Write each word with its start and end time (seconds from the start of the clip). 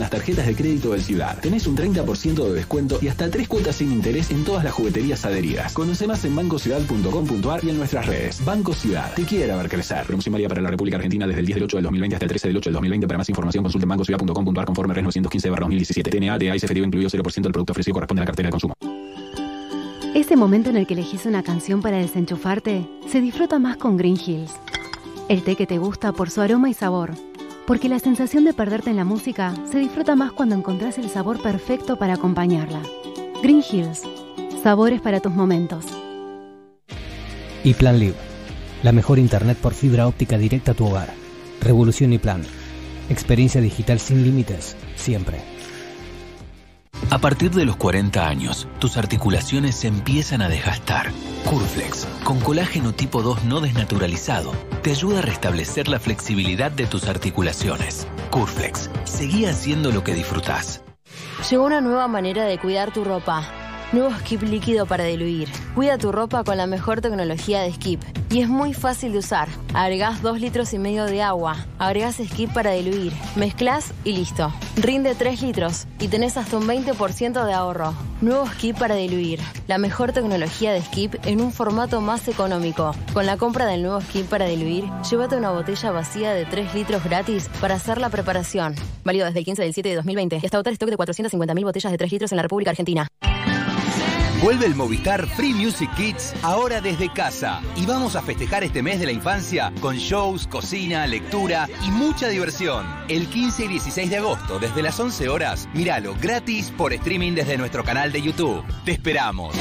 las 0.00 0.10
tarjetas 0.10 0.46
de 0.46 0.56
crédito 0.56 0.92
del 0.92 1.02
Ciudad. 1.02 1.38
Tenés 1.40 1.66
un 1.66 1.76
30% 1.76 2.48
de 2.48 2.52
descuento 2.52 2.98
y 3.00 3.08
hasta 3.08 3.30
tres 3.30 3.46
cuotas 3.46 3.76
sin 3.76 3.92
interés 3.92 4.30
en 4.30 4.44
todas 4.44 4.64
las 4.64 4.72
jugueterías 4.72 5.24
adheridas. 5.24 5.72
Conoce 5.72 6.06
más 6.06 6.24
en 6.24 6.34
bancociudad.com.ar 6.34 7.64
y 7.64 7.70
en 7.70 7.78
nuestras 7.78 8.06
redes. 8.06 8.44
Banco 8.44 8.72
Ciudad, 8.74 9.14
te 9.14 9.24
quiere 9.24 9.54
ver 9.54 9.68
crecer. 9.68 10.06
Promoción 10.06 10.32
válida 10.32 10.48
para 10.48 10.62
la 10.62 10.70
República 10.70 10.96
Argentina 10.96 11.26
desde 11.26 11.40
el 11.40 11.46
10 11.46 11.56
del 11.56 11.64
8 11.64 11.76
del 11.76 11.84
2020 11.84 12.16
hasta 12.16 12.24
el 12.24 12.30
13 12.30 12.48
del 12.48 12.56
8 12.56 12.70
del 12.70 12.74
2020. 12.74 13.06
Para 13.06 13.18
más 13.18 13.28
información 13.28 13.62
consulte 13.62 13.86
bancociudad.com.ar 13.86 14.64
conforme 14.64 14.94
RES 14.94 15.04
915-2017. 15.04 16.10
TNA, 16.10 16.38
de 16.38 16.50
AIS 16.50 16.64
efectivo 16.64 16.86
incluido 16.86 17.10
0% 17.10 17.42
del 17.42 17.52
producto 17.52 17.72
ofrecido 17.72 17.94
corresponde 17.94 18.22
a 18.22 18.24
la 18.24 18.26
cartera 18.26 18.48
de 18.48 18.50
consumo. 18.50 18.74
Ese 20.14 20.36
momento 20.36 20.70
en 20.70 20.76
el 20.76 20.86
que 20.86 20.94
elegís 20.94 21.26
una 21.26 21.42
canción 21.42 21.82
para 21.82 21.98
desenchufarte 21.98 22.86
se 23.06 23.20
disfruta 23.20 23.58
más 23.58 23.76
con 23.76 23.96
Green 23.96 24.18
Hills. 24.18 24.52
El 25.28 25.42
té 25.42 25.54
que 25.54 25.66
te 25.66 25.78
gusta 25.78 26.12
por 26.12 26.30
su 26.30 26.40
aroma 26.40 26.68
y 26.68 26.74
sabor. 26.74 27.12
Porque 27.66 27.88
la 27.88 27.98
sensación 27.98 28.44
de 28.44 28.52
perderte 28.52 28.90
en 28.90 28.96
la 28.96 29.04
música 29.04 29.54
se 29.70 29.78
disfruta 29.78 30.16
más 30.16 30.32
cuando 30.32 30.54
encontrás 30.54 30.98
el 30.98 31.08
sabor 31.08 31.40
perfecto 31.42 31.96
para 31.96 32.14
acompañarla. 32.14 32.82
Green 33.42 33.62
Hills. 33.70 34.02
Sabores 34.62 35.00
para 35.00 35.20
tus 35.20 35.32
momentos. 35.32 35.84
Y 37.62 37.74
Plan 37.74 37.98
Live. 37.98 38.16
La 38.82 38.92
mejor 38.92 39.18
internet 39.18 39.58
por 39.58 39.74
fibra 39.74 40.06
óptica 40.06 40.38
directa 40.38 40.72
a 40.72 40.74
tu 40.74 40.86
hogar. 40.86 41.12
Revolución 41.60 42.12
y 42.12 42.18
Plan. 42.18 42.42
Experiencia 43.08 43.60
digital 43.60 43.98
sin 44.00 44.24
límites, 44.24 44.76
siempre. 44.96 45.59
A 47.08 47.18
partir 47.18 47.50
de 47.50 47.64
los 47.64 47.76
40 47.76 48.28
años, 48.28 48.68
tus 48.78 48.96
articulaciones 48.96 49.74
se 49.74 49.88
empiezan 49.88 50.42
a 50.42 50.48
desgastar. 50.48 51.10
Curflex, 51.44 52.06
con 52.22 52.38
colágeno 52.40 52.92
tipo 52.92 53.22
2 53.22 53.44
no 53.44 53.60
desnaturalizado, 53.60 54.52
te 54.82 54.90
ayuda 54.90 55.20
a 55.20 55.22
restablecer 55.22 55.88
la 55.88 55.98
flexibilidad 55.98 56.70
de 56.70 56.86
tus 56.86 57.08
articulaciones. 57.08 58.06
Curflex, 58.30 58.90
seguí 59.04 59.46
haciendo 59.46 59.90
lo 59.90 60.04
que 60.04 60.14
disfrutás. 60.14 60.82
Llegó 61.50 61.64
una 61.64 61.80
nueva 61.80 62.06
manera 62.06 62.44
de 62.44 62.58
cuidar 62.58 62.92
tu 62.92 63.02
ropa. 63.02 63.59
Nuevo 63.92 64.14
Skip 64.20 64.42
líquido 64.42 64.86
para 64.86 65.02
diluir. 65.02 65.48
Cuida 65.74 65.98
tu 65.98 66.12
ropa 66.12 66.44
con 66.44 66.56
la 66.56 66.68
mejor 66.68 67.00
tecnología 67.00 67.62
de 67.62 67.72
Skip. 67.72 68.00
Y 68.30 68.40
es 68.40 68.48
muy 68.48 68.72
fácil 68.72 69.10
de 69.10 69.18
usar. 69.18 69.48
Agregás 69.74 70.22
2 70.22 70.40
litros 70.40 70.72
y 70.72 70.78
medio 70.78 71.06
de 71.06 71.22
agua. 71.22 71.66
Agregás 71.80 72.20
Skip 72.24 72.52
para 72.52 72.70
diluir. 72.70 73.12
Mezclas 73.34 73.92
y 74.04 74.12
listo. 74.12 74.52
Rinde 74.76 75.16
3 75.16 75.42
litros 75.42 75.88
y 75.98 76.06
tenés 76.06 76.36
hasta 76.36 76.56
un 76.56 76.68
20% 76.68 77.44
de 77.44 77.52
ahorro. 77.52 77.92
Nuevo 78.20 78.46
Skip 78.46 78.78
para 78.78 78.94
diluir. 78.94 79.40
La 79.66 79.78
mejor 79.78 80.12
tecnología 80.12 80.72
de 80.72 80.82
Skip 80.82 81.16
en 81.26 81.40
un 81.40 81.50
formato 81.50 82.00
más 82.00 82.28
económico. 82.28 82.94
Con 83.12 83.26
la 83.26 83.38
compra 83.38 83.66
del 83.66 83.82
nuevo 83.82 84.00
Skip 84.00 84.28
para 84.28 84.46
diluir, 84.46 84.84
llévate 85.10 85.34
una 85.34 85.50
botella 85.50 85.90
vacía 85.90 86.32
de 86.32 86.44
3 86.44 86.76
litros 86.76 87.02
gratis 87.02 87.50
para 87.60 87.74
hacer 87.74 87.98
la 87.98 88.08
preparación. 88.08 88.76
Válido 89.02 89.26
desde 89.26 89.40
el 89.40 89.44
15 89.44 89.62
del 89.62 89.74
7 89.74 89.88
de 89.88 89.94
2020 89.96 90.38
y 90.40 90.46
hasta 90.46 90.58
agotar 90.58 90.74
stock 90.74 90.90
de 90.90 90.96
450.000 90.96 91.64
botellas 91.64 91.90
de 91.90 91.98
3 91.98 92.12
litros 92.12 92.30
en 92.30 92.36
la 92.36 92.42
República 92.42 92.70
Argentina. 92.70 93.08
Vuelve 94.42 94.64
el 94.64 94.74
Movistar 94.74 95.26
Free 95.26 95.52
Music 95.52 95.90
Kids 95.96 96.32
ahora 96.42 96.80
desde 96.80 97.12
casa. 97.12 97.60
Y 97.76 97.84
vamos 97.84 98.16
a 98.16 98.22
festejar 98.22 98.64
este 98.64 98.82
mes 98.82 98.98
de 98.98 99.04
la 99.04 99.12
infancia 99.12 99.70
con 99.82 99.96
shows, 99.96 100.46
cocina, 100.46 101.06
lectura 101.06 101.68
y 101.86 101.90
mucha 101.90 102.28
diversión. 102.28 102.86
El 103.08 103.26
15 103.26 103.66
y 103.66 103.68
16 103.68 104.08
de 104.08 104.16
agosto, 104.16 104.58
desde 104.58 104.82
las 104.82 104.98
11 104.98 105.28
horas, 105.28 105.68
míralo 105.74 106.14
gratis 106.18 106.72
por 106.74 106.94
streaming 106.94 107.34
desde 107.34 107.58
nuestro 107.58 107.84
canal 107.84 108.12
de 108.12 108.22
YouTube. 108.22 108.64
Te 108.86 108.92
esperamos. 108.92 109.54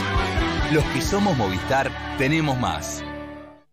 Los 0.72 0.86
que 0.86 1.02
somos 1.02 1.36
Movistar, 1.36 1.92
tenemos 2.18 2.58
más. 2.58 3.04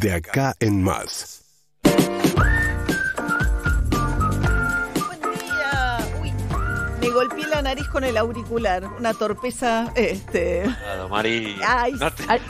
De 0.00 0.12
acá 0.12 0.54
en 0.60 0.82
más. 0.82 1.42
Uy, 6.20 6.32
me 7.00 7.08
golpeé 7.10 7.46
la 7.46 7.62
nariz 7.62 7.86
con 7.88 8.04
el 8.04 8.16
auricular. 8.16 8.84
Una 8.98 9.14
torpeza, 9.14 9.90
este. 9.94 10.62
Claro, 10.64 11.08
Mari. 11.08 11.56
Ay, 11.66 11.92
No 11.94 12.10
te- 12.12 12.24
Ay, 12.28 12.40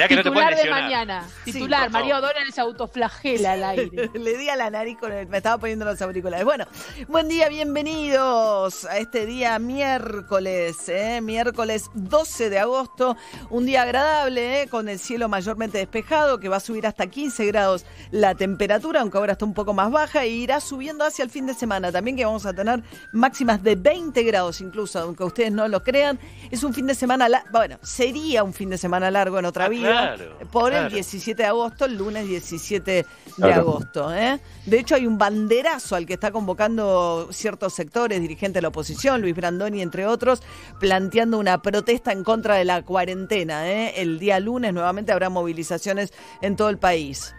Mirá 0.00 0.08
que 0.08 0.16
no 0.16 0.22
te 0.22 0.30
puedes 0.32 0.48
Titular 0.48 0.50
de 0.50 0.56
lesionar. 0.56 0.82
mañana. 0.82 1.28
Sí, 1.44 1.52
Titular, 1.52 1.82
por 1.84 1.92
favor. 1.92 2.00
María 2.08 2.18
O'Donnell 2.18 2.52
se 2.54 2.60
autoflagela 2.62 3.52
al 3.52 3.64
aire. 3.64 4.10
Le 4.14 4.36
di 4.38 4.48
a 4.48 4.56
la 4.56 4.70
nariz 4.70 4.96
con 4.98 5.12
el. 5.12 5.26
Me 5.28 5.36
estaba 5.38 5.58
poniendo 5.58 5.84
los 5.84 6.00
auriculares. 6.00 6.44
Bueno, 6.44 6.64
buen 7.08 7.28
día, 7.28 7.48
bienvenidos 7.50 8.84
a 8.86 8.96
este 8.98 9.26
día 9.26 9.58
miércoles, 9.58 10.88
¿eh? 10.88 11.20
miércoles 11.20 11.90
12 11.94 12.48
de 12.50 12.58
agosto. 12.58 13.16
Un 13.50 13.66
día 13.66 13.82
agradable, 13.82 14.62
¿eh? 14.62 14.68
con 14.68 14.88
el 14.88 14.98
cielo 14.98 15.28
mayormente 15.28 15.78
despejado, 15.78 16.40
que 16.40 16.48
va 16.48 16.56
a 16.56 16.60
subir 16.60 16.86
hasta 16.86 17.06
15 17.06 17.44
grados 17.46 17.84
la 18.10 18.34
temperatura, 18.34 19.00
aunque 19.02 19.18
ahora 19.18 19.32
está 19.32 19.44
un 19.44 19.54
poco 19.54 19.74
más 19.74 19.90
baja, 19.90 20.24
e 20.24 20.28
irá 20.28 20.60
subiendo 20.60 21.04
hacia 21.04 21.22
el 21.24 21.30
fin 21.30 21.46
de 21.46 21.54
semana 21.54 21.92
también, 21.92 22.16
que 22.16 22.24
vamos 22.24 22.46
a 22.46 22.52
tener 22.54 22.82
máximas 23.12 23.62
de 23.62 23.76
20 23.76 24.22
grados 24.22 24.60
incluso, 24.60 24.98
aunque 25.00 25.24
ustedes 25.24 25.52
no 25.52 25.68
lo 25.68 25.82
crean. 25.82 26.18
Es 26.50 26.62
un 26.64 26.72
fin 26.72 26.86
de 26.86 26.94
semana, 26.94 27.28
la- 27.28 27.44
bueno, 27.52 27.78
sería 27.82 28.42
un 28.44 28.54
fin 28.54 28.70
de 28.70 28.78
semana 28.78 29.10
largo 29.10 29.38
en 29.38 29.44
otra 29.44 29.66
Ah, 29.66 29.68
vida, 29.68 29.89
claro, 29.92 30.38
por 30.50 30.72
el 30.72 30.78
claro. 30.78 30.94
17 30.94 31.42
de 31.42 31.48
agosto, 31.48 31.84
el 31.84 31.96
lunes 31.96 32.26
17 32.28 32.90
de 32.90 33.06
Claro. 33.36 33.60
agosto. 33.62 34.14
¿eh? 34.14 34.38
De 34.66 34.78
hecho, 34.78 34.94
hay 34.94 35.06
un 35.06 35.16
banderazo 35.18 35.96
al 35.96 36.06
que 36.06 36.14
está 36.14 36.30
convocando 36.32 37.28
ciertos 37.32 37.74
sectores, 37.74 38.20
dirigentes 38.20 38.54
de 38.54 38.62
la 38.62 38.68
oposición, 38.68 39.20
Luis 39.20 39.34
Brandoni, 39.34 39.82
entre 39.82 40.06
otros, 40.06 40.42
planteando 40.78 41.38
una 41.38 41.62
protesta 41.62 42.12
en 42.12 42.24
contra 42.24 42.56
de 42.56 42.64
la 42.64 42.82
cuarentena. 42.82 43.68
¿eh? 43.70 43.94
El 44.00 44.18
día 44.18 44.40
lunes 44.40 44.72
nuevamente 44.74 45.12
habrá 45.12 45.28
movilizaciones 45.30 46.12
en 46.42 46.56
todo 46.56 46.68
el 46.68 46.78
país. 46.78 47.34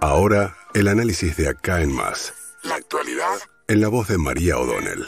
Ahora, 0.00 0.56
el 0.74 0.88
análisis 0.88 1.36
de 1.36 1.48
acá 1.48 1.80
en 1.80 1.92
más. 1.92 2.34
La 2.64 2.74
actualidad 2.76 3.38
en 3.68 3.80
la 3.80 3.88
voz 3.88 4.08
de 4.08 4.18
María 4.18 4.58
O'Donnell. 4.58 5.06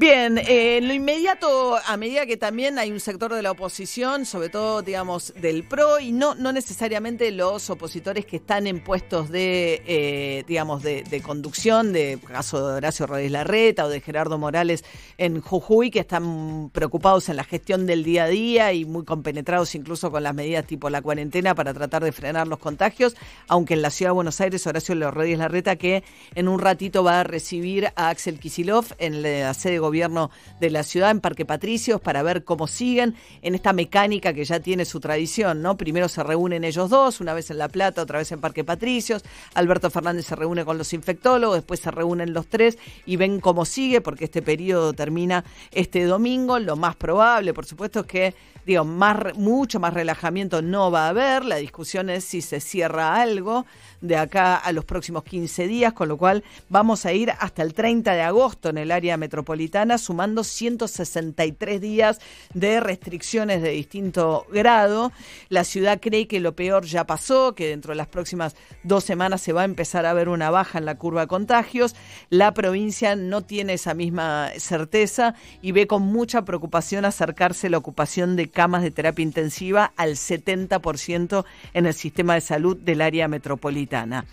Bien, 0.00 0.38
en 0.38 0.88
lo 0.88 0.94
inmediato, 0.94 1.76
a 1.76 1.98
medida 1.98 2.24
que 2.24 2.38
también 2.38 2.78
hay 2.78 2.90
un 2.90 3.00
sector 3.00 3.34
de 3.34 3.42
la 3.42 3.50
oposición, 3.50 4.24
sobre 4.24 4.48
todo, 4.48 4.80
digamos, 4.80 5.34
del 5.36 5.62
PRO, 5.62 6.00
y 6.00 6.10
no, 6.10 6.34
no 6.34 6.54
necesariamente 6.54 7.30
los 7.32 7.68
opositores 7.68 8.24
que 8.24 8.36
están 8.36 8.66
en 8.66 8.82
puestos 8.82 9.28
de, 9.28 9.82
eh, 9.86 10.44
digamos, 10.48 10.82
de, 10.82 11.22
conducción, 11.22 11.92
de 11.92 12.18
caso 12.26 12.66
de 12.66 12.76
Horacio 12.76 13.06
Rodríguez 13.06 13.32
Larreta 13.32 13.84
o 13.84 13.88
de 13.90 14.00
Gerardo 14.00 14.38
Morales 14.38 14.86
en 15.18 15.42
Jujuy, 15.42 15.90
que 15.90 16.00
están 16.00 16.70
preocupados 16.72 17.28
en 17.28 17.36
la 17.36 17.44
gestión 17.44 17.84
del 17.84 18.02
día 18.02 18.24
a 18.24 18.28
día 18.28 18.72
y 18.72 18.86
muy 18.86 19.04
compenetrados 19.04 19.74
incluso 19.74 20.10
con 20.10 20.22
las 20.22 20.34
medidas 20.34 20.64
tipo 20.64 20.88
la 20.88 21.02
cuarentena 21.02 21.54
para 21.54 21.74
tratar 21.74 22.02
de 22.02 22.12
frenar 22.12 22.48
los 22.48 22.58
contagios, 22.58 23.16
aunque 23.48 23.74
en 23.74 23.82
la 23.82 23.90
ciudad 23.90 24.12
de 24.12 24.14
Buenos 24.14 24.40
Aires, 24.40 24.66
Horacio 24.66 24.94
Rodríguez 25.10 25.40
Larreta, 25.40 25.76
que 25.76 26.04
en 26.34 26.48
un 26.48 26.58
ratito 26.58 27.04
va 27.04 27.20
a 27.20 27.24
recibir 27.24 27.92
a 27.96 28.08
Axel 28.08 28.40
Kisilov 28.40 28.86
en 28.96 29.20
la 29.20 29.52
sede 29.52 29.74
de 29.74 29.89
gobierno 29.90 30.30
de 30.60 30.70
la 30.70 30.84
ciudad, 30.84 31.10
en 31.10 31.20
Parque 31.20 31.44
Patricios, 31.44 32.00
para 32.00 32.22
ver 32.22 32.44
cómo 32.44 32.68
siguen 32.68 33.16
en 33.42 33.56
esta 33.56 33.72
mecánica 33.72 34.32
que 34.32 34.44
ya 34.44 34.60
tiene 34.60 34.84
su 34.84 35.00
tradición, 35.00 35.62
¿no? 35.62 35.76
Primero 35.76 36.08
se 36.08 36.22
reúnen 36.22 36.62
ellos 36.62 36.88
dos, 36.88 37.20
una 37.20 37.34
vez 37.34 37.50
en 37.50 37.58
La 37.58 37.68
Plata, 37.68 38.02
otra 38.02 38.18
vez 38.18 38.30
en 38.30 38.40
Parque 38.40 38.62
Patricios, 38.62 39.24
Alberto 39.54 39.90
Fernández 39.90 40.26
se 40.26 40.36
reúne 40.36 40.64
con 40.64 40.78
los 40.78 40.92
infectólogos, 40.92 41.56
después 41.56 41.80
se 41.80 41.90
reúnen 41.90 42.32
los 42.32 42.46
tres 42.46 42.78
y 43.04 43.16
ven 43.16 43.40
cómo 43.40 43.64
sigue, 43.64 44.00
porque 44.00 44.26
este 44.26 44.42
periodo 44.42 44.92
termina 44.92 45.44
este 45.72 46.04
domingo, 46.04 46.60
lo 46.60 46.76
más 46.76 46.94
probable, 46.94 47.52
por 47.52 47.66
supuesto, 47.66 48.00
es 48.00 48.06
que 48.06 48.34
digo, 48.66 48.84
mucho 48.84 49.80
más 49.80 49.94
relajamiento 49.94 50.62
no 50.62 50.90
va 50.90 51.06
a 51.06 51.08
haber. 51.08 51.44
La 51.44 51.56
discusión 51.56 52.10
es 52.10 52.24
si 52.24 52.42
se 52.42 52.60
cierra 52.60 53.20
algo 53.20 53.66
de 54.00 54.16
acá 54.16 54.56
a 54.56 54.72
los 54.72 54.84
próximos 54.84 55.24
15 55.24 55.66
días, 55.66 55.92
con 55.92 56.08
lo 56.08 56.16
cual 56.16 56.44
vamos 56.68 57.06
a 57.06 57.12
ir 57.12 57.32
hasta 57.38 57.62
el 57.62 57.74
30 57.74 58.12
de 58.12 58.22
agosto 58.22 58.68
en 58.68 58.78
el 58.78 58.90
área 58.90 59.16
metropolitana 59.16 59.69
sumando 59.98 60.44
163 60.44 61.80
días 61.80 62.20
de 62.54 62.80
restricciones 62.80 63.62
de 63.62 63.70
distinto 63.70 64.46
grado. 64.52 65.12
La 65.48 65.64
ciudad 65.64 66.00
cree 66.00 66.26
que 66.26 66.40
lo 66.40 66.54
peor 66.54 66.84
ya 66.84 67.04
pasó, 67.04 67.54
que 67.54 67.68
dentro 67.68 67.92
de 67.92 67.96
las 67.96 68.08
próximas 68.08 68.56
dos 68.82 69.04
semanas 69.04 69.40
se 69.40 69.52
va 69.52 69.62
a 69.62 69.64
empezar 69.64 70.06
a 70.06 70.12
ver 70.12 70.28
una 70.28 70.50
baja 70.50 70.78
en 70.78 70.84
la 70.84 70.96
curva 70.96 71.22
de 71.22 71.26
contagios. 71.26 71.94
La 72.28 72.52
provincia 72.52 73.16
no 73.16 73.42
tiene 73.42 73.74
esa 73.74 73.94
misma 73.94 74.50
certeza 74.58 75.34
y 75.62 75.72
ve 75.72 75.86
con 75.86 76.02
mucha 76.02 76.44
preocupación 76.44 77.04
acercarse 77.04 77.70
la 77.70 77.78
ocupación 77.78 78.36
de 78.36 78.48
camas 78.48 78.82
de 78.82 78.90
terapia 78.90 79.22
intensiva 79.22 79.92
al 79.96 80.16
70% 80.16 81.44
en 81.74 81.86
el 81.86 81.94
sistema 81.94 82.34
de 82.34 82.40
salud 82.40 82.76
del 82.76 83.00
área 83.00 83.28
metropolitana. 83.28 84.26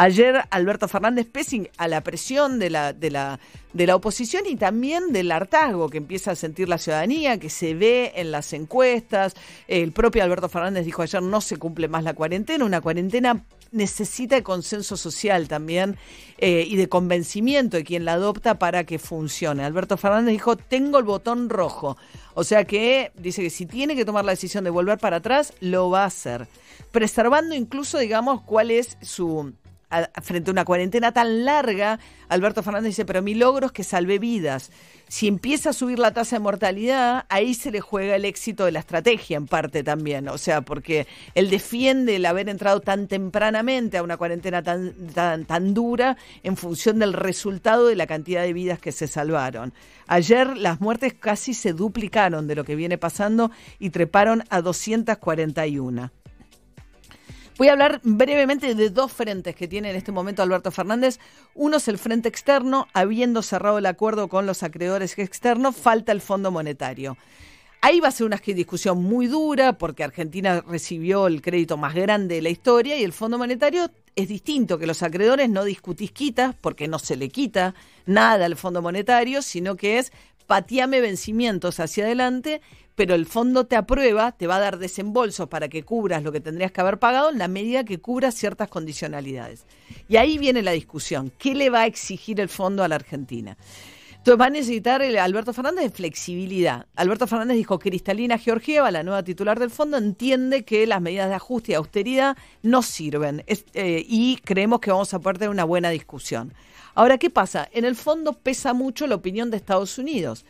Ayer 0.00 0.44
Alberto 0.50 0.86
Fernández, 0.86 1.26
pese 1.26 1.72
a 1.76 1.88
la 1.88 2.02
presión 2.02 2.60
de 2.60 2.70
la, 2.70 2.92
de, 2.92 3.10
la, 3.10 3.40
de 3.72 3.84
la 3.84 3.96
oposición 3.96 4.44
y 4.46 4.54
también 4.54 5.12
del 5.12 5.32
hartazgo 5.32 5.90
que 5.90 5.98
empieza 5.98 6.30
a 6.30 6.36
sentir 6.36 6.68
la 6.68 6.78
ciudadanía, 6.78 7.40
que 7.40 7.50
se 7.50 7.74
ve 7.74 8.12
en 8.14 8.30
las 8.30 8.52
encuestas, 8.52 9.34
el 9.66 9.90
propio 9.90 10.22
Alberto 10.22 10.48
Fernández 10.48 10.84
dijo 10.84 11.02
ayer 11.02 11.20
no 11.20 11.40
se 11.40 11.56
cumple 11.56 11.88
más 11.88 12.04
la 12.04 12.14
cuarentena, 12.14 12.64
una 12.64 12.80
cuarentena 12.80 13.44
necesita 13.72 14.40
consenso 14.44 14.96
social 14.96 15.48
también 15.48 15.96
eh, 16.38 16.64
y 16.64 16.76
de 16.76 16.88
convencimiento 16.88 17.76
de 17.76 17.82
quien 17.82 18.04
la 18.04 18.12
adopta 18.12 18.56
para 18.56 18.84
que 18.84 19.00
funcione. 19.00 19.64
Alberto 19.64 19.96
Fernández 19.96 20.30
dijo, 20.30 20.56
tengo 20.56 20.98
el 20.98 21.04
botón 21.06 21.48
rojo. 21.48 21.96
O 22.34 22.44
sea 22.44 22.64
que 22.64 23.10
dice 23.16 23.42
que 23.42 23.50
si 23.50 23.66
tiene 23.66 23.96
que 23.96 24.04
tomar 24.04 24.24
la 24.24 24.30
decisión 24.30 24.62
de 24.62 24.70
volver 24.70 24.98
para 24.98 25.16
atrás, 25.16 25.54
lo 25.58 25.90
va 25.90 26.04
a 26.04 26.06
hacer. 26.06 26.46
Preservando 26.92 27.56
incluso, 27.56 27.98
digamos, 27.98 28.42
cuál 28.42 28.70
es 28.70 28.96
su 29.02 29.52
frente 30.22 30.50
a 30.50 30.52
una 30.52 30.64
cuarentena 30.64 31.12
tan 31.12 31.44
larga, 31.44 31.98
Alberto 32.28 32.62
Fernández 32.62 32.90
dice, 32.90 33.04
pero 33.04 33.22
mi 33.22 33.34
logro 33.34 33.66
es 33.66 33.72
que 33.72 33.84
salvé 33.84 34.18
vidas. 34.18 34.70
Si 35.08 35.26
empieza 35.26 35.70
a 35.70 35.72
subir 35.72 35.98
la 35.98 36.12
tasa 36.12 36.36
de 36.36 36.40
mortalidad, 36.40 37.24
ahí 37.30 37.54
se 37.54 37.70
le 37.70 37.80
juega 37.80 38.14
el 38.14 38.26
éxito 38.26 38.66
de 38.66 38.72
la 38.72 38.80
estrategia 38.80 39.38
en 39.38 39.46
parte 39.46 39.82
también. 39.82 40.28
O 40.28 40.36
sea, 40.36 40.60
porque 40.60 41.06
él 41.34 41.48
defiende 41.48 42.16
el 42.16 42.26
haber 42.26 42.50
entrado 42.50 42.80
tan 42.80 43.08
tempranamente 43.08 43.96
a 43.96 44.02
una 44.02 44.18
cuarentena 44.18 44.62
tan, 44.62 44.92
tan, 45.46 45.72
dura 45.72 46.18
en 46.42 46.58
función 46.58 46.98
del 46.98 47.14
resultado 47.14 47.86
de 47.86 47.96
la 47.96 48.06
cantidad 48.06 48.42
de 48.42 48.52
vidas 48.52 48.78
que 48.78 48.92
se 48.92 49.06
salvaron. 49.06 49.72
Ayer 50.06 50.56
las 50.58 50.80
muertes 50.80 51.14
casi 51.14 51.54
se 51.54 51.72
duplicaron 51.72 52.46
de 52.46 52.54
lo 52.54 52.64
que 52.64 52.76
viene 52.76 52.98
pasando 52.98 53.50
y 53.78 53.90
treparon 53.90 54.44
a 54.50 54.60
241. 54.60 56.10
Voy 57.58 57.66
a 57.66 57.72
hablar 57.72 58.00
brevemente 58.04 58.72
de 58.76 58.88
dos 58.88 59.12
frentes 59.12 59.56
que 59.56 59.66
tiene 59.66 59.90
en 59.90 59.96
este 59.96 60.12
momento 60.12 60.44
Alberto 60.44 60.70
Fernández. 60.70 61.18
Uno 61.56 61.78
es 61.78 61.88
el 61.88 61.98
frente 61.98 62.28
externo, 62.28 62.86
habiendo 62.92 63.42
cerrado 63.42 63.78
el 63.78 63.86
acuerdo 63.86 64.28
con 64.28 64.46
los 64.46 64.62
acreedores 64.62 65.18
externos, 65.18 65.74
falta 65.74 66.12
el 66.12 66.20
Fondo 66.20 66.52
Monetario. 66.52 67.18
Ahí 67.80 67.98
va 67.98 68.08
a 68.08 68.12
ser 68.12 68.26
una 68.26 68.36
discusión 68.36 69.02
muy 69.02 69.26
dura 69.26 69.76
porque 69.76 70.04
Argentina 70.04 70.60
recibió 70.60 71.26
el 71.26 71.42
crédito 71.42 71.76
más 71.76 71.96
grande 71.96 72.36
de 72.36 72.42
la 72.42 72.50
historia 72.50 72.96
y 72.96 73.02
el 73.02 73.12
Fondo 73.12 73.38
Monetario 73.38 73.90
es 74.14 74.28
distinto, 74.28 74.78
que 74.78 74.86
los 74.86 75.02
acreedores 75.02 75.50
no 75.50 75.64
discutís 75.64 76.12
quitas 76.12 76.54
porque 76.60 76.86
no 76.86 77.00
se 77.00 77.16
le 77.16 77.28
quita 77.28 77.74
nada 78.06 78.46
al 78.46 78.54
Fondo 78.54 78.82
Monetario, 78.82 79.42
sino 79.42 79.74
que 79.76 79.98
es 79.98 80.12
pateame 80.48 81.02
vencimientos 81.02 81.78
hacia 81.78 82.04
adelante, 82.04 82.62
pero 82.96 83.14
el 83.14 83.26
fondo 83.26 83.66
te 83.66 83.76
aprueba, 83.76 84.32
te 84.32 84.48
va 84.48 84.56
a 84.56 84.60
dar 84.60 84.78
desembolsos 84.78 85.48
para 85.48 85.68
que 85.68 85.84
cubras 85.84 86.24
lo 86.24 86.32
que 86.32 86.40
tendrías 86.40 86.72
que 86.72 86.80
haber 86.80 86.98
pagado 86.98 87.30
en 87.30 87.38
la 87.38 87.46
medida 87.46 87.84
que 87.84 88.00
cubras 88.00 88.34
ciertas 88.34 88.68
condicionalidades. 88.68 89.66
Y 90.08 90.16
ahí 90.16 90.38
viene 90.38 90.62
la 90.62 90.72
discusión, 90.72 91.30
¿qué 91.38 91.54
le 91.54 91.70
va 91.70 91.82
a 91.82 91.86
exigir 91.86 92.40
el 92.40 92.48
fondo 92.48 92.82
a 92.82 92.88
la 92.88 92.96
Argentina? 92.96 93.56
Entonces 94.28 94.42
va 94.42 94.46
a 94.48 94.50
necesitar 94.50 95.00
Alberto 95.00 95.54
Fernández 95.54 95.84
de 95.84 95.90
flexibilidad. 95.90 96.84
Alberto 96.96 97.26
Fernández 97.26 97.56
dijo, 97.56 97.78
Cristalina 97.78 98.36
Georgieva, 98.36 98.90
la 98.90 99.02
nueva 99.02 99.22
titular 99.22 99.58
del 99.58 99.70
fondo, 99.70 99.96
entiende 99.96 100.66
que 100.66 100.86
las 100.86 101.00
medidas 101.00 101.30
de 101.30 101.34
ajuste 101.34 101.72
y 101.72 101.76
austeridad 101.76 102.36
no 102.62 102.82
sirven 102.82 103.42
eh, 103.46 104.04
y 104.06 104.36
creemos 104.44 104.80
que 104.80 104.90
vamos 104.90 105.14
a 105.14 105.18
poder 105.18 105.38
tener 105.38 105.48
una 105.48 105.64
buena 105.64 105.88
discusión. 105.88 106.52
Ahora, 106.94 107.16
¿qué 107.16 107.30
pasa? 107.30 107.70
En 107.72 107.86
el 107.86 107.96
fondo 107.96 108.34
pesa 108.34 108.74
mucho 108.74 109.06
la 109.06 109.14
opinión 109.14 109.50
de 109.50 109.56
Estados 109.56 109.96
Unidos. 109.96 110.44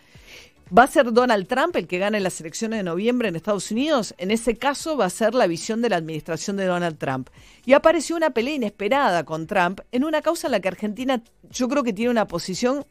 ¿Va 0.77 0.83
a 0.83 0.89
ser 0.89 1.13
Donald 1.13 1.47
Trump 1.47 1.77
el 1.77 1.87
que 1.87 1.99
gane 1.99 2.19
las 2.19 2.41
elecciones 2.41 2.81
de 2.81 2.83
noviembre 2.83 3.29
en 3.29 3.37
Estados 3.37 3.71
Unidos? 3.71 4.13
En 4.19 4.33
ese 4.33 4.57
caso 4.57 4.97
va 4.97 5.05
a 5.05 5.11
ser 5.11 5.37
la 5.37 5.47
visión 5.47 5.83
de 5.83 5.91
la 5.91 5.99
administración 5.99 6.57
de 6.57 6.65
Donald 6.65 6.99
Trump. 6.99 7.31
Y 7.65 7.75
apareció 7.75 8.17
una 8.17 8.31
pelea 8.31 8.57
inesperada 8.57 9.23
con 9.23 9.47
Trump 9.47 9.83
en 9.93 10.03
una 10.03 10.21
causa 10.21 10.49
en 10.49 10.51
la 10.51 10.59
que 10.59 10.67
Argentina 10.67 11.23
yo 11.49 11.69
creo 11.69 11.85
que 11.85 11.93
tiene 11.93 12.11
una 12.11 12.27
posición 12.27 12.85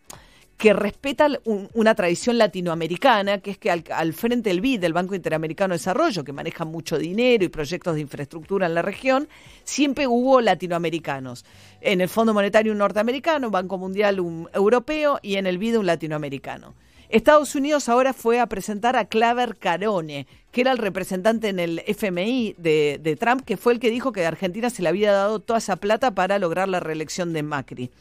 que 0.58 0.74
respeta 0.74 1.30
una 1.46 1.94
tradición 1.94 2.40
latinoamericana, 2.40 3.38
que 3.38 3.52
es 3.52 3.58
que 3.60 3.70
al, 3.70 4.14
frente 4.14 4.50
del 4.50 4.60
BID, 4.60 4.80
del 4.80 4.94
Banco 4.94 5.14
Interamericano 5.14 5.74
de 5.74 5.78
Desarrollo, 5.78 6.24
que 6.24 6.34
maneja 6.34 6.66
mucho 6.66 6.98
dinero 6.98 7.46
y 7.46 7.50
proyectos 7.50 7.94
de 7.94 8.02
infraestructura 8.02 8.66
en 8.66 8.74
la 8.74 8.82
región, 8.82 9.28
siempre 9.64 10.08
hubo 10.08 10.42
latinoamericanos. 10.42 11.46
En 11.80 12.02
el 12.02 12.10
Fondo 12.10 12.34
Monetario 12.34 12.72
un 12.72 12.80
norteamericano, 12.80 13.52
Banco 13.52 13.78
Mundial 13.78 14.20
un 14.20 14.50
europeo 14.52 15.20
y 15.22 15.36
en 15.36 15.46
el 15.46 15.60
BID 15.60 15.78
un 15.78 15.86
latinoamericano. 15.86 16.74
Estados 17.10 17.54
Unidos 17.54 17.88
ahora 17.88 18.12
fue 18.12 18.40
a 18.40 18.48
presentar 18.48 18.96
a 18.96 19.06
Claver 19.06 19.58
Carone, 19.58 20.26
que 20.52 20.62
era 20.62 20.72
el 20.72 20.80
representante 20.80 21.50
en 21.50 21.60
el 21.60 21.84
FMI 21.86 22.56
de, 22.58 23.00
de, 23.02 23.16
Trump, 23.16 23.46
que 23.46 23.58
fue 23.58 23.74
el 23.74 23.80
que 23.80 23.92
dijo 23.92 24.12
que 24.12 24.26
a 24.26 24.28
Argentina 24.28 24.70
se 24.72 24.82
le 24.82 24.90
había 24.90 25.14
dado 25.14 25.40
toda 25.40 25.60
esa 25.60 25.78
plata 25.78 26.12
para 26.12 26.40
lograr 26.40 26.68
la 26.68 26.80
reelección 26.80 27.32
de 27.32 27.44
Macri. 27.44 27.92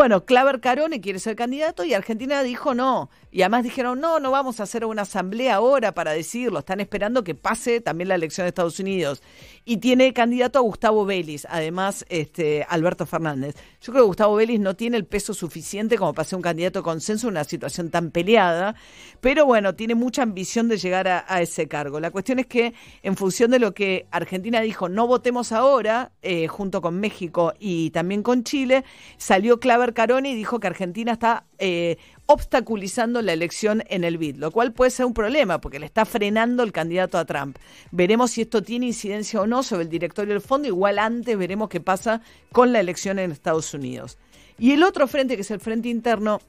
Bueno, 0.00 0.24
Claver 0.24 0.60
Carone 0.60 1.02
quiere 1.02 1.18
ser 1.18 1.36
candidato 1.36 1.84
y 1.84 1.92
Argentina 1.92 2.42
dijo 2.42 2.72
no. 2.72 3.10
Y 3.30 3.42
además 3.42 3.64
dijeron, 3.64 4.00
no, 4.00 4.18
no 4.18 4.30
vamos 4.30 4.58
a 4.58 4.62
hacer 4.62 4.86
una 4.86 5.02
asamblea 5.02 5.56
ahora 5.56 5.92
para 5.92 6.12
decirlo. 6.12 6.60
Están 6.60 6.80
esperando 6.80 7.22
que 7.22 7.34
pase 7.34 7.82
también 7.82 8.08
la 8.08 8.14
elección 8.14 8.46
de 8.46 8.48
Estados 8.48 8.80
Unidos. 8.80 9.22
Y 9.66 9.76
tiene 9.76 10.12
candidato 10.12 10.58
a 10.58 10.62
Gustavo 10.62 11.04
Vélez, 11.04 11.46
además 11.48 12.04
este, 12.08 12.66
Alberto 12.68 13.04
Fernández. 13.04 13.54
Yo 13.82 13.92
creo 13.92 14.04
que 14.04 14.08
Gustavo 14.08 14.36
Vélez 14.36 14.58
no 14.58 14.74
tiene 14.74 14.96
el 14.96 15.04
peso 15.04 15.32
suficiente 15.32 15.96
como 15.96 16.14
para 16.14 16.26
ser 16.26 16.38
un 16.38 16.42
candidato 16.42 16.80
de 16.80 16.84
consenso 16.84 17.28
en 17.28 17.34
una 17.34 17.44
situación 17.44 17.90
tan 17.90 18.10
peleada. 18.10 18.74
Pero 19.20 19.44
bueno, 19.44 19.74
tiene 19.74 19.94
mucha 19.94 20.22
ambición 20.22 20.66
de 20.66 20.78
llegar 20.78 21.06
a, 21.06 21.42
ese 21.42 21.68
cargo. 21.68 22.00
La 22.00 22.10
cuestión 22.10 22.38
es 22.38 22.46
que 22.46 22.72
en 23.02 23.16
función 23.16 23.50
de 23.50 23.58
lo 23.58 23.74
que 23.74 24.06
Argentina 24.10 24.60
dijo, 24.62 24.88
no 24.88 25.06
votemos 25.06 25.52
ahora, 25.52 26.10
eh, 26.22 26.48
junto 26.48 26.80
con 26.80 26.98
México 26.98 27.52
y 27.60 27.90
también 27.90 28.22
con 28.22 28.42
Chile, 28.42 28.82
salió 29.18 29.60
Claver 29.60 29.89
Carone 29.92 30.30
y 30.30 30.34
dijo 30.34 30.60
que 30.60 30.66
Argentina 30.66 31.12
está 31.12 31.44
eh, 31.58 31.98
obstaculizando 32.26 33.22
la 33.22 33.32
elección 33.32 33.82
en 33.88 34.04
el 34.04 34.18
BID, 34.18 34.36
lo 34.36 34.50
cual 34.50 34.72
puede 34.72 34.90
ser 34.90 35.06
un 35.06 35.14
problema 35.14 35.60
porque 35.60 35.78
le 35.78 35.86
está 35.86 36.04
frenando 36.04 36.62
el 36.62 36.72
candidato 36.72 37.18
a 37.18 37.24
Trump. 37.24 37.56
Veremos 37.90 38.32
si 38.32 38.42
esto 38.42 38.62
tiene 38.62 38.86
incidencia 38.86 39.40
o 39.40 39.46
no 39.46 39.62
sobre 39.62 39.84
el 39.84 39.88
directorio 39.88 40.34
del 40.34 40.42
fondo, 40.42 40.68
igual 40.68 40.98
antes 40.98 41.36
veremos 41.36 41.68
qué 41.68 41.80
pasa 41.80 42.22
con 42.52 42.72
la 42.72 42.80
elección 42.80 43.18
en 43.18 43.32
Estados 43.32 43.74
Unidos. 43.74 44.18
Y 44.58 44.72
el 44.72 44.82
otro 44.82 45.06
frente, 45.08 45.36
que 45.36 45.42
es 45.42 45.50
el 45.50 45.60
frente 45.60 45.88
interno, 45.88 46.40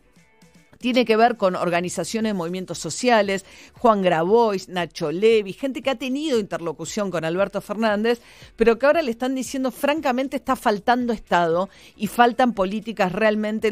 tiene 0.81 1.05
que 1.05 1.15
ver 1.15 1.37
con 1.37 1.55
organizaciones 1.55 2.31
de 2.31 2.33
movimientos 2.33 2.79
sociales, 2.79 3.45
Juan 3.73 4.01
Grabois, 4.01 4.67
Nacho 4.67 5.11
Levi, 5.11 5.53
gente 5.53 5.81
que 5.81 5.91
ha 5.91 5.95
tenido 5.95 6.39
interlocución 6.39 7.11
con 7.11 7.23
Alberto 7.23 7.61
Fernández, 7.61 8.21
pero 8.55 8.79
que 8.79 8.87
ahora 8.87 9.01
le 9.01 9.11
están 9.11 9.35
diciendo 9.35 9.71
francamente 9.71 10.37
está 10.37 10.55
faltando 10.55 11.13
Estado 11.13 11.69
y 11.95 12.07
faltan 12.07 12.53
políticas 12.53 13.11
realmente, 13.11 13.71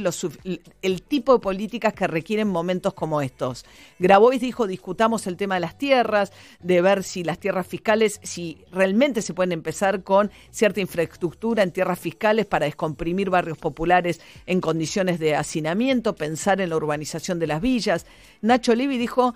el 0.81 1.01
tipo 1.01 1.33
de 1.33 1.39
políticas 1.39 1.93
que 1.93 2.07
requieren 2.07 2.47
momentos 2.47 2.93
como 2.93 3.21
estos. 3.21 3.65
Grabois 3.97 4.39
dijo, 4.39 4.67
discutamos 4.67 5.25
el 5.27 5.35
tema 5.35 5.55
de 5.55 5.61
las 5.61 5.77
tierras, 5.77 6.31
de 6.61 6.81
ver 6.81 7.03
si 7.03 7.23
las 7.23 7.39
tierras 7.39 7.65
fiscales, 7.65 8.19
si 8.23 8.59
realmente 8.71 9.21
se 9.21 9.33
pueden 9.33 9.51
empezar 9.51 10.03
con 10.03 10.31
cierta 10.51 10.79
infraestructura 10.79 11.63
en 11.63 11.71
tierras 11.71 11.99
fiscales 11.99 12.45
para 12.45 12.65
descomprimir 12.65 13.29
barrios 13.29 13.57
populares 13.57 14.21
en 14.45 14.61
condiciones 14.61 15.19
de 15.19 15.35
hacinamiento, 15.35 16.15
pensar 16.15 16.61
en 16.61 16.69
la 16.69 16.77
urbanización 16.77 16.98
de 16.99 17.47
las 17.47 17.61
villas. 17.61 18.05
Nacho 18.41 18.75
Levi 18.75 18.97
dijo, 18.97 19.33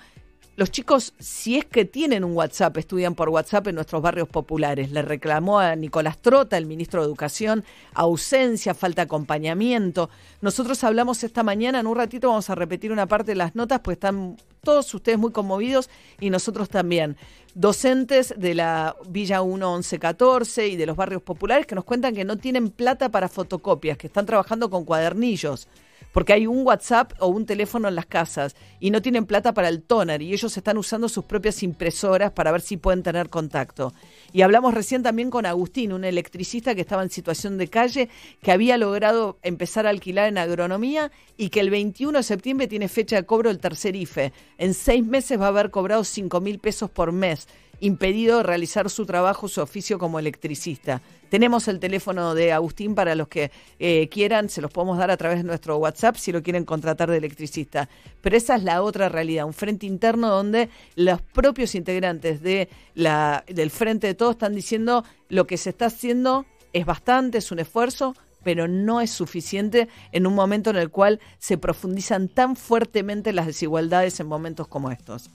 los 0.55 0.69
chicos, 0.69 1.15
si 1.17 1.57
es 1.57 1.65
que 1.65 1.83
tienen 1.83 2.23
un 2.23 2.35
WhatsApp, 2.35 2.77
estudian 2.77 3.15
por 3.15 3.29
WhatsApp 3.29 3.67
en 3.69 3.75
nuestros 3.75 4.03
barrios 4.03 4.27
populares. 4.27 4.91
Le 4.91 5.01
reclamó 5.01 5.57
a 5.57 5.75
Nicolás 5.75 6.19
Trota, 6.19 6.59
el 6.59 6.67
ministro 6.67 7.01
de 7.01 7.07
Educación, 7.07 7.63
ausencia, 7.95 8.75
falta 8.75 9.01
de 9.01 9.05
acompañamiento. 9.05 10.11
Nosotros 10.41 10.83
hablamos 10.83 11.23
esta 11.23 11.41
mañana, 11.41 11.79
en 11.79 11.87
un 11.87 11.95
ratito 11.95 12.27
vamos 12.27 12.51
a 12.51 12.55
repetir 12.55 12.91
una 12.91 13.07
parte 13.07 13.31
de 13.31 13.35
las 13.35 13.55
notas, 13.55 13.79
pues 13.79 13.95
están 13.95 14.37
todos 14.61 14.93
ustedes 14.93 15.17
muy 15.17 15.31
conmovidos 15.31 15.89
y 16.19 16.29
nosotros 16.29 16.69
también. 16.69 17.17
Docentes 17.55 18.35
de 18.37 18.53
la 18.53 18.95
Villa 19.09 19.41
1 19.41 19.73
11 19.73 19.97
14 19.97 20.67
y 20.67 20.75
de 20.75 20.85
los 20.85 20.95
barrios 20.95 21.23
populares 21.23 21.65
que 21.65 21.73
nos 21.73 21.83
cuentan 21.83 22.13
que 22.13 22.25
no 22.25 22.37
tienen 22.37 22.69
plata 22.69 23.09
para 23.09 23.27
fotocopias, 23.27 23.97
que 23.97 24.05
están 24.05 24.27
trabajando 24.27 24.69
con 24.69 24.85
cuadernillos 24.85 25.67
porque 26.13 26.31
hay 26.31 26.47
un 26.47 26.65
WhatsApp 26.65 27.11
o 27.19 27.27
un 27.27 27.45
teléfono 27.45 27.89
en 27.89 27.95
las 27.95 28.05
casas 28.05 28.55
y 28.79 28.91
no 28.91 29.01
tienen 29.01 29.25
plata 29.25 29.53
para 29.53 29.67
el 29.67 29.81
toner 29.81 30.21
y 30.21 30.31
ellos 30.31 30.55
están 30.55 30.77
usando 30.77 31.09
sus 31.09 31.25
propias 31.25 31.61
impresoras 31.63 32.31
para 32.31 32.53
ver 32.53 32.61
si 32.61 32.77
pueden 32.77 33.03
tener 33.03 33.29
contacto. 33.29 33.91
Y 34.31 34.43
hablamos 34.43 34.73
recién 34.73 35.03
también 35.03 35.29
con 35.29 35.45
Agustín, 35.45 35.91
un 35.91 36.05
electricista 36.05 36.75
que 36.75 36.81
estaba 36.81 37.03
en 37.03 37.09
situación 37.09 37.57
de 37.57 37.67
calle, 37.67 38.09
que 38.41 38.51
había 38.51 38.77
logrado 38.77 39.39
empezar 39.41 39.87
a 39.87 39.89
alquilar 39.89 40.29
en 40.29 40.37
agronomía 40.37 41.11
y 41.35 41.49
que 41.49 41.59
el 41.59 41.71
21 41.71 42.19
de 42.19 42.23
septiembre 42.23 42.67
tiene 42.67 42.87
fecha 42.87 43.15
de 43.15 43.25
cobro 43.25 43.49
el 43.49 43.59
tercer 43.59 43.95
IFE. 43.95 44.31
En 44.59 44.73
seis 44.73 45.03
meses 45.03 45.41
va 45.41 45.45
a 45.45 45.49
haber 45.49 45.71
cobrado 45.71 46.03
5 46.03 46.39
mil 46.41 46.59
pesos 46.59 46.91
por 46.91 47.11
mes, 47.11 47.47
impedido 47.83 48.43
realizar 48.43 48.89
su 48.89 49.05
trabajo, 49.05 49.49
su 49.49 49.59
oficio 49.59 49.99
como 49.99 50.17
electricista. 50.17 51.01
Tenemos 51.29 51.67
el 51.67 51.81
teléfono 51.81 52.33
de 52.33 52.53
Agustín 52.53 52.95
para 52.95 53.13
los 53.13 53.27
que 53.27 53.51
eh, 53.77 54.07
quieran, 54.09 54.47
se 54.47 54.61
los 54.61 54.71
podemos 54.71 54.97
dar 54.97 55.11
a 55.11 55.17
través 55.17 55.39
de 55.39 55.43
nuestro 55.43 55.75
WhatsApp 55.75 56.15
si 56.15 56.31
lo 56.31 56.41
quieren 56.41 56.63
contratar 56.63 57.11
de 57.11 57.17
electricista. 57.17 57.89
Pero 58.21 58.37
esa 58.37 58.55
es 58.55 58.63
la 58.63 58.81
otra 58.81 59.09
realidad, 59.09 59.45
un 59.45 59.53
frente 59.53 59.85
interno 59.85 60.29
donde 60.29 60.69
los 60.95 61.21
propios 61.21 61.75
integrantes 61.75 62.41
de 62.41 62.69
la, 62.95 63.43
del 63.47 63.69
Frente 63.69 64.07
de 64.07 64.13
Todos 64.13 64.35
están 64.35 64.55
diciendo 64.55 65.03
lo 65.27 65.45
que 65.45 65.57
se 65.57 65.71
está 65.71 65.87
haciendo 65.87 66.45
es 66.71 66.85
bastante, 66.85 67.39
es 67.39 67.51
un 67.51 67.59
esfuerzo, 67.59 68.15
pero 68.43 68.69
no 68.69 69.01
es 69.01 69.11
suficiente 69.11 69.89
en 70.13 70.25
un 70.25 70.35
momento 70.35 70.69
en 70.69 70.77
el 70.77 70.89
cual 70.89 71.19
se 71.37 71.57
profundizan 71.57 72.29
tan 72.29 72.55
fuertemente 72.55 73.33
las 73.33 73.45
desigualdades 73.45 74.21
en 74.21 74.27
momentos 74.27 74.69
como 74.69 74.89
estos. 74.89 75.29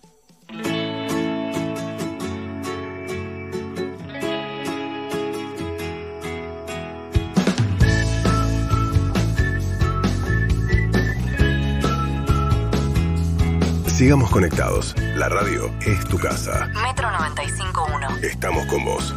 Sigamos 13.99 14.31
conectados. 14.31 14.95
La 15.17 15.29
radio 15.29 15.75
es 15.85 16.05
tu 16.05 16.19
casa. 16.19 16.69
Metro 16.69 17.09
95.1. 17.09 18.23
Estamos 18.23 18.65
con 18.67 18.85
vos. 18.85 19.13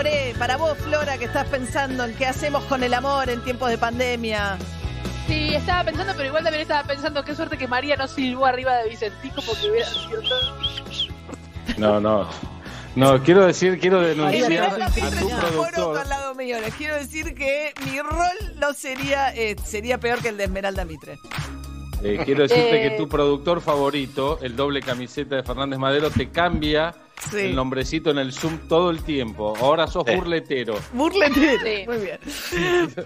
Enamoré. 0.00 0.34
Para 0.38 0.56
vos, 0.56 0.76
Flora, 0.78 1.18
que 1.18 1.24
estás 1.26 1.46
pensando 1.48 2.04
en 2.04 2.14
qué 2.14 2.26
hacemos 2.26 2.64
con 2.64 2.82
el 2.82 2.94
amor 2.94 3.28
en 3.30 3.42
tiempos 3.42 3.70
de 3.70 3.78
pandemia. 3.78 4.58
Sí, 5.26 5.54
estaba 5.54 5.84
pensando, 5.84 6.12
pero 6.16 6.28
igual 6.28 6.44
también 6.44 6.62
estaba 6.62 6.86
pensando 6.86 7.24
qué 7.24 7.34
suerte 7.34 7.58
que 7.58 7.66
María 7.66 7.96
no 7.96 8.06
silbó 8.06 8.46
arriba 8.46 8.76
de 8.76 8.88
Vicentico 8.88 9.42
porque 9.44 9.70
hubiera 9.70 9.88
sido 9.88 10.22
todo- 10.22 11.08
No, 11.78 12.00
no. 12.00 12.28
No, 12.94 13.22
quiero 13.22 13.44
decir, 13.44 13.78
quiero 13.78 14.00
denunciar 14.00 14.42
Esmeralda 14.50 14.86
a 14.86 14.88
Mitre 14.88 15.10
tu 15.20 15.28
productor. 15.28 15.98
al 15.98 16.08
lado 16.08 16.34
mío. 16.34 16.58
Les 16.60 16.74
quiero 16.74 16.94
decir 16.94 17.34
que 17.34 17.74
mi 17.84 18.00
rol 18.00 18.54
no 18.58 18.72
sería, 18.72 19.34
eh, 19.34 19.54
sería 19.62 19.98
peor 19.98 20.20
que 20.22 20.28
el 20.30 20.36
de 20.38 20.44
Esmeralda 20.44 20.84
Mitre. 20.86 21.18
Eh, 22.02 22.20
quiero 22.24 22.42
decirte 22.42 22.86
Eh. 22.86 22.90
que 22.90 22.96
tu 22.96 23.06
productor 23.08 23.60
favorito, 23.60 24.38
el 24.40 24.56
doble 24.56 24.80
camiseta 24.80 25.36
de 25.36 25.42
Fernández 25.42 25.78
Madero, 25.78 26.10
te 26.10 26.30
cambia 26.30 26.94
Sí. 27.30 27.38
el 27.38 27.56
nombrecito 27.56 28.10
en 28.10 28.18
el 28.18 28.32
Zoom 28.32 28.58
todo 28.68 28.90
el 28.90 29.02
tiempo. 29.02 29.54
Ahora 29.58 29.86
sos 29.86 30.04
burletero. 30.04 30.78
Burletero. 30.92 31.92
Muy 31.92 31.98
bien. 32.04 32.18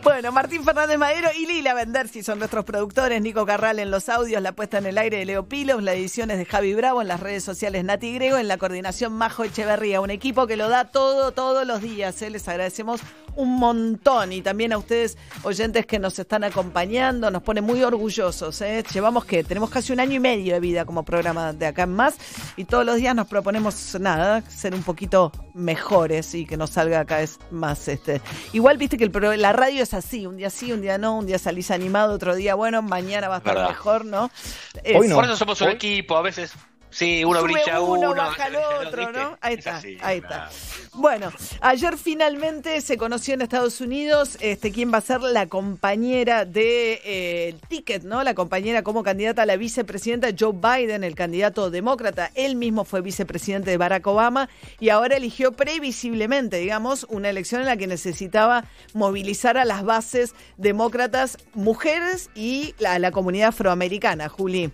Bueno, 0.03 0.33
Martín 0.33 0.65
Fernández 0.65 0.99
Madero 0.99 1.29
y 1.39 1.47
Lila 1.47 1.75
Vendersi 1.75 2.23
son 2.23 2.39
nuestros 2.39 2.65
productores. 2.65 3.23
Nico 3.23 3.47
Carral 3.47 3.79
en 3.79 3.91
los 3.91 4.09
audios, 4.09 4.43
la 4.43 4.53
puesta 4.53 4.79
en 4.79 4.87
el 4.87 4.99
aire 4.99 5.19
de 5.19 5.25
Leo 5.25 5.47
Pilos, 5.47 5.83
la 5.83 5.95
edición 5.95 6.31
es 6.31 6.39
de 6.39 6.45
Javi 6.45 6.75
Bravo, 6.75 7.03
en 7.03 7.09
las 7.09 7.21
redes 7.21 7.45
sociales 7.45 7.85
Nati 7.85 8.13
Grego, 8.15 8.37
en 8.37 8.49
la 8.49 8.59
coordinación 8.59 9.13
Majo 9.13 9.45
Echeverría. 9.45 10.01
Un 10.01 10.11
equipo 10.11 10.47
que 10.47 10.57
lo 10.57 10.69
da 10.69 10.87
todo, 10.87 11.33
todos 11.33 11.67
los 11.67 11.81
días. 11.81 12.21
¿eh? 12.23 12.31
Les 12.31 12.47
agradecemos 12.49 13.01
un 13.37 13.57
montón 13.59 14.33
y 14.33 14.43
también 14.43 14.73
a 14.73 14.79
ustedes, 14.79 15.17
oyentes 15.43 15.87
que 15.87 15.99
nos 15.99 16.19
están 16.19 16.45
acompañando, 16.45 17.31
nos 17.31 17.43
pone 17.43 17.61
muy 17.61 17.83
orgullosos. 17.83 18.61
¿eh? 18.61 18.85
Llevamos 18.93 19.25
que 19.25 19.45
tenemos 19.45 19.71
casi 19.71 19.93
un 19.93 20.01
año 20.01 20.15
y 20.15 20.21
medio 20.21 20.55
de 20.55 20.61
vida 20.61 20.85
como 20.85 21.05
programa 21.05 21.53
de 21.53 21.67
acá 21.67 21.85
en 21.85 21.95
más 21.95 22.17
y 22.57 22.65
todos 22.65 22.85
los 22.85 22.97
días 22.97 23.15
nos 23.15 23.29
proponemos 23.29 23.95
nada, 24.01 24.43
ser 24.49 24.75
un 24.75 24.83
poquito 24.83 25.31
mejores 25.55 26.35
y 26.35 26.47
que 26.47 26.57
nos 26.57 26.71
salga 26.71 27.05
cada 27.05 27.21
vez 27.21 27.39
más 27.51 27.87
este. 27.89 28.21
Igual 28.53 28.79
viste 28.79 28.97
que 28.97 29.05
el 29.05 29.11
pro- 29.11 29.37
la 29.37 29.53
radio 29.53 29.83
es 29.83 29.95
así, 29.95 30.27
un 30.27 30.37
día 30.37 30.51
sí, 30.51 30.73
un 30.73 30.81
día 30.83 30.99
no, 30.99 31.17
un 31.19 31.27
día 31.27 31.39
salís 31.39 31.71
animado, 31.71 32.15
otro 32.15 32.35
día 32.35 32.55
bueno, 32.55 32.83
mañana 32.83 33.29
va 33.29 33.37
a 33.37 33.39
estar 33.39 33.55
Verdad. 33.55 33.69
mejor, 33.69 34.05
¿no? 34.05 34.29
Por 34.73 34.83
Es- 34.85 35.11
eso 35.11 35.37
somos 35.37 35.61
un 35.61 35.69
equipo, 35.69 36.17
a 36.17 36.23
veces 36.23 36.53
Sí, 36.91 37.25
uno 37.25 37.41
Sube 37.41 37.53
brilla 37.53 37.81
uno, 37.81 38.11
uno, 38.11 38.15
baja 38.15 38.47
el 38.49 38.57
otro, 38.57 39.07
¿viste? 39.07 39.21
¿no? 39.21 39.39
Ahí 39.41 39.55
Es 39.55 39.59
está, 39.61 39.77
así, 39.77 39.97
ahí 40.03 40.21
claro. 40.21 40.51
está. 40.51 40.89
Bueno, 40.95 41.33
ayer 41.61 41.97
finalmente 41.97 42.81
se 42.81 42.99
conoció 42.99 43.35
en 43.35 43.43
Estados 43.43 43.81
Unidos 43.81 44.37
este, 44.41 44.73
quién 44.73 44.93
va 44.93 44.99
a 44.99 45.03
ser 45.03 45.21
la 45.21 45.47
compañera 45.47 46.45
de 46.45 47.01
eh, 47.05 47.55
Ticket, 47.69 48.03
¿no? 48.03 48.25
La 48.25 48.35
compañera 48.35 48.83
como 48.83 49.03
candidata 49.05 49.43
a 49.43 49.47
la 49.47 49.57
vicepresidenta 49.57 50.29
Joe 50.39 50.53
Biden, 50.53 51.05
el 51.05 51.15
candidato 51.15 51.71
demócrata. 51.71 52.31
Él 52.35 52.57
mismo 52.57 52.85
fue 52.85 53.03
vicepresidente 53.03 53.71
de 53.71 53.77
Barack 53.77 54.07
Obama 54.09 54.49
y 54.81 54.89
ahora 54.89 55.17
eligió 55.17 55.53
previsiblemente, 55.53 56.57
digamos, 56.57 57.07
una 57.09 57.31
elección 57.31 57.61
en 57.61 57.69
la 57.69 57.77
que 57.77 57.87
necesitaba 57.87 58.65
movilizar 58.93 59.57
a 59.59 59.65
las 59.65 59.85
bases 59.85 60.35
demócratas, 60.57 61.39
mujeres 61.55 62.31
y 62.35 62.75
la, 62.79 62.99
la 62.99 63.13
comunidad 63.13 63.51
afroamericana, 63.51 64.29
Juli. 64.29 64.73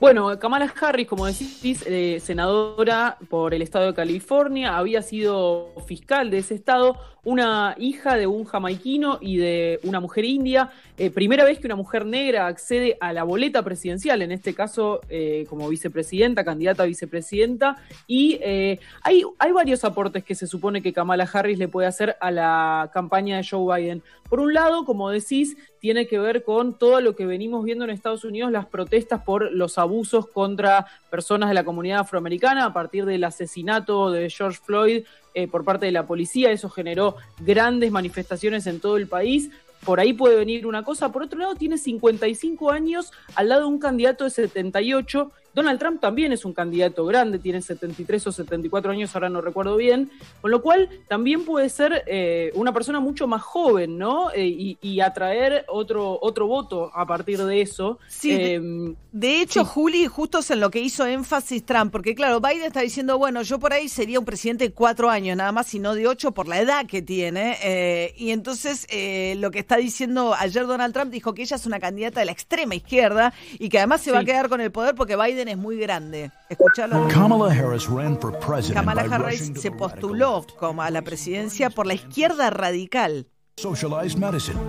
Bueno, 0.00 0.36
Kamala 0.40 0.72
Harris, 0.80 1.06
como 1.06 1.24
decís, 1.24 1.84
eh, 1.86 2.18
senadora 2.20 3.16
por 3.28 3.54
el 3.54 3.62
estado 3.62 3.86
de 3.86 3.94
California, 3.94 4.76
había 4.76 5.02
sido 5.02 5.72
fiscal 5.86 6.30
de 6.30 6.38
ese 6.38 6.56
estado, 6.56 6.98
una 7.24 7.74
hija 7.78 8.16
de 8.16 8.26
un 8.26 8.44
jamaiquino 8.44 9.18
y 9.20 9.38
de 9.38 9.80
una 9.84 10.00
mujer 10.00 10.24
india. 10.24 10.70
Eh, 10.98 11.10
primera 11.10 11.44
vez 11.44 11.58
que 11.58 11.66
una 11.66 11.76
mujer 11.76 12.06
negra 12.06 12.46
accede 12.46 12.96
a 13.00 13.12
la 13.12 13.24
boleta 13.24 13.62
presidencial, 13.62 14.20
en 14.22 14.32
este 14.32 14.52
caso 14.52 15.00
eh, 15.08 15.46
como 15.48 15.68
vicepresidenta, 15.68 16.44
candidata 16.44 16.82
a 16.82 16.86
vicepresidenta. 16.86 17.76
Y 18.06 18.38
eh, 18.42 18.80
hay, 19.02 19.22
hay 19.38 19.52
varios 19.52 19.84
aportes 19.84 20.24
que 20.24 20.34
se 20.34 20.46
supone 20.46 20.82
que 20.82 20.92
Kamala 20.92 21.28
Harris 21.32 21.58
le 21.58 21.68
puede 21.68 21.88
hacer 21.88 22.16
a 22.20 22.30
la 22.30 22.90
campaña 22.92 23.36
de 23.36 23.46
Joe 23.48 23.80
Biden. 23.80 24.02
Por 24.28 24.40
un 24.40 24.52
lado, 24.52 24.84
como 24.84 25.10
decís, 25.10 25.56
tiene 25.84 26.06
que 26.06 26.18
ver 26.18 26.44
con 26.44 26.78
todo 26.78 27.02
lo 27.02 27.14
que 27.14 27.26
venimos 27.26 27.62
viendo 27.62 27.84
en 27.84 27.90
Estados 27.90 28.24
Unidos, 28.24 28.50
las 28.50 28.64
protestas 28.64 29.22
por 29.22 29.52
los 29.52 29.76
abusos 29.76 30.26
contra 30.26 30.86
personas 31.10 31.50
de 31.50 31.54
la 31.54 31.62
comunidad 31.62 31.98
afroamericana 31.98 32.64
a 32.64 32.72
partir 32.72 33.04
del 33.04 33.22
asesinato 33.22 34.10
de 34.10 34.30
George 34.30 34.58
Floyd 34.64 35.04
eh, 35.34 35.46
por 35.46 35.62
parte 35.62 35.84
de 35.84 35.92
la 35.92 36.06
policía. 36.06 36.50
Eso 36.50 36.70
generó 36.70 37.16
grandes 37.38 37.90
manifestaciones 37.90 38.66
en 38.66 38.80
todo 38.80 38.96
el 38.96 39.08
país. 39.08 39.50
Por 39.84 40.00
ahí 40.00 40.14
puede 40.14 40.36
venir 40.36 40.66
una 40.66 40.84
cosa. 40.84 41.12
Por 41.12 41.24
otro 41.24 41.38
lado, 41.38 41.54
tiene 41.54 41.76
55 41.76 42.70
años 42.70 43.12
al 43.34 43.50
lado 43.50 43.60
de 43.60 43.66
un 43.66 43.78
candidato 43.78 44.24
de 44.24 44.30
78. 44.30 45.32
Donald 45.54 45.78
Trump 45.78 46.00
también 46.00 46.32
es 46.32 46.44
un 46.44 46.52
candidato 46.52 47.04
grande, 47.06 47.38
tiene 47.38 47.62
73 47.62 48.26
o 48.26 48.32
74 48.32 48.90
años, 48.92 49.14
ahora 49.14 49.28
no 49.28 49.40
recuerdo 49.40 49.76
bien, 49.76 50.10
con 50.40 50.50
lo 50.50 50.60
cual 50.62 50.88
también 51.08 51.44
puede 51.44 51.68
ser 51.68 52.02
eh, 52.06 52.50
una 52.54 52.72
persona 52.72 53.00
mucho 53.00 53.26
más 53.26 53.42
joven, 53.42 53.96
¿no? 53.98 54.30
Eh, 54.32 54.46
y, 54.46 54.78
y 54.82 55.00
atraer 55.00 55.64
otro, 55.68 56.18
otro 56.20 56.46
voto 56.46 56.90
a 56.94 57.06
partir 57.06 57.42
de 57.44 57.60
eso. 57.60 57.98
Sí, 58.08 58.30
de- 58.30 58.54
Eh, 58.56 58.94
De 59.12 59.40
hecho, 59.40 59.64
sí. 59.64 59.70
Juli, 59.72 60.06
justo 60.08 60.38
es 60.40 60.50
en 60.50 60.58
lo 60.60 60.70
que 60.70 60.80
hizo 60.80 61.06
énfasis 61.06 61.64
Trump, 61.64 61.92
porque 61.92 62.14
claro, 62.16 62.40
Biden 62.40 62.64
está 62.64 62.80
diciendo, 62.80 63.16
bueno, 63.16 63.42
yo 63.42 63.58
por 63.60 63.72
ahí 63.72 63.88
sería 63.88 64.18
un 64.18 64.24
presidente 64.24 64.64
de 64.64 64.72
cuatro 64.72 65.08
años 65.08 65.36
nada 65.36 65.52
más, 65.52 65.72
y 65.74 65.78
no 65.78 65.94
de 65.94 66.08
ocho 66.08 66.32
por 66.32 66.48
la 66.48 66.60
edad 66.60 66.84
que 66.86 67.00
tiene. 67.00 67.56
eh, 67.62 68.12
y 68.16 68.30
entonces 68.30 68.86
eh, 68.90 69.34
lo 69.38 69.50
que 69.52 69.60
está 69.60 69.76
diciendo 69.76 70.34
ayer 70.36 70.66
Donald 70.66 70.92
Trump 70.92 71.12
dijo 71.12 71.32
que 71.32 71.42
ella 71.42 71.56
es 71.56 71.64
una 71.66 71.78
candidata 71.78 72.20
de 72.20 72.26
la 72.26 72.32
extrema 72.32 72.74
izquierda 72.74 73.32
y 73.58 73.68
que 73.68 73.78
además 73.78 74.00
se 74.00 74.10
va 74.10 74.18
a 74.20 74.24
quedar 74.24 74.48
con 74.48 74.60
el 74.60 74.72
poder 74.72 74.94
porque 74.94 75.16
Biden 75.16 75.43
es 75.48 75.56
muy 75.56 75.78
grande. 75.78 76.30
Escuchalo. 76.48 77.08
Kamala 77.08 77.52
Harris 77.52 77.88
ran 77.88 78.18
for 78.20 78.38
president 78.38 78.74
Kamala 78.74 79.02
Harris 79.02 79.52
se 79.56 79.70
postuló 79.70 80.46
como 80.58 80.82
a 80.82 80.90
la 80.90 81.02
presidencia 81.02 81.70
por 81.70 81.86
la 81.86 81.94
izquierda 81.94 82.50
radical. 82.50 83.26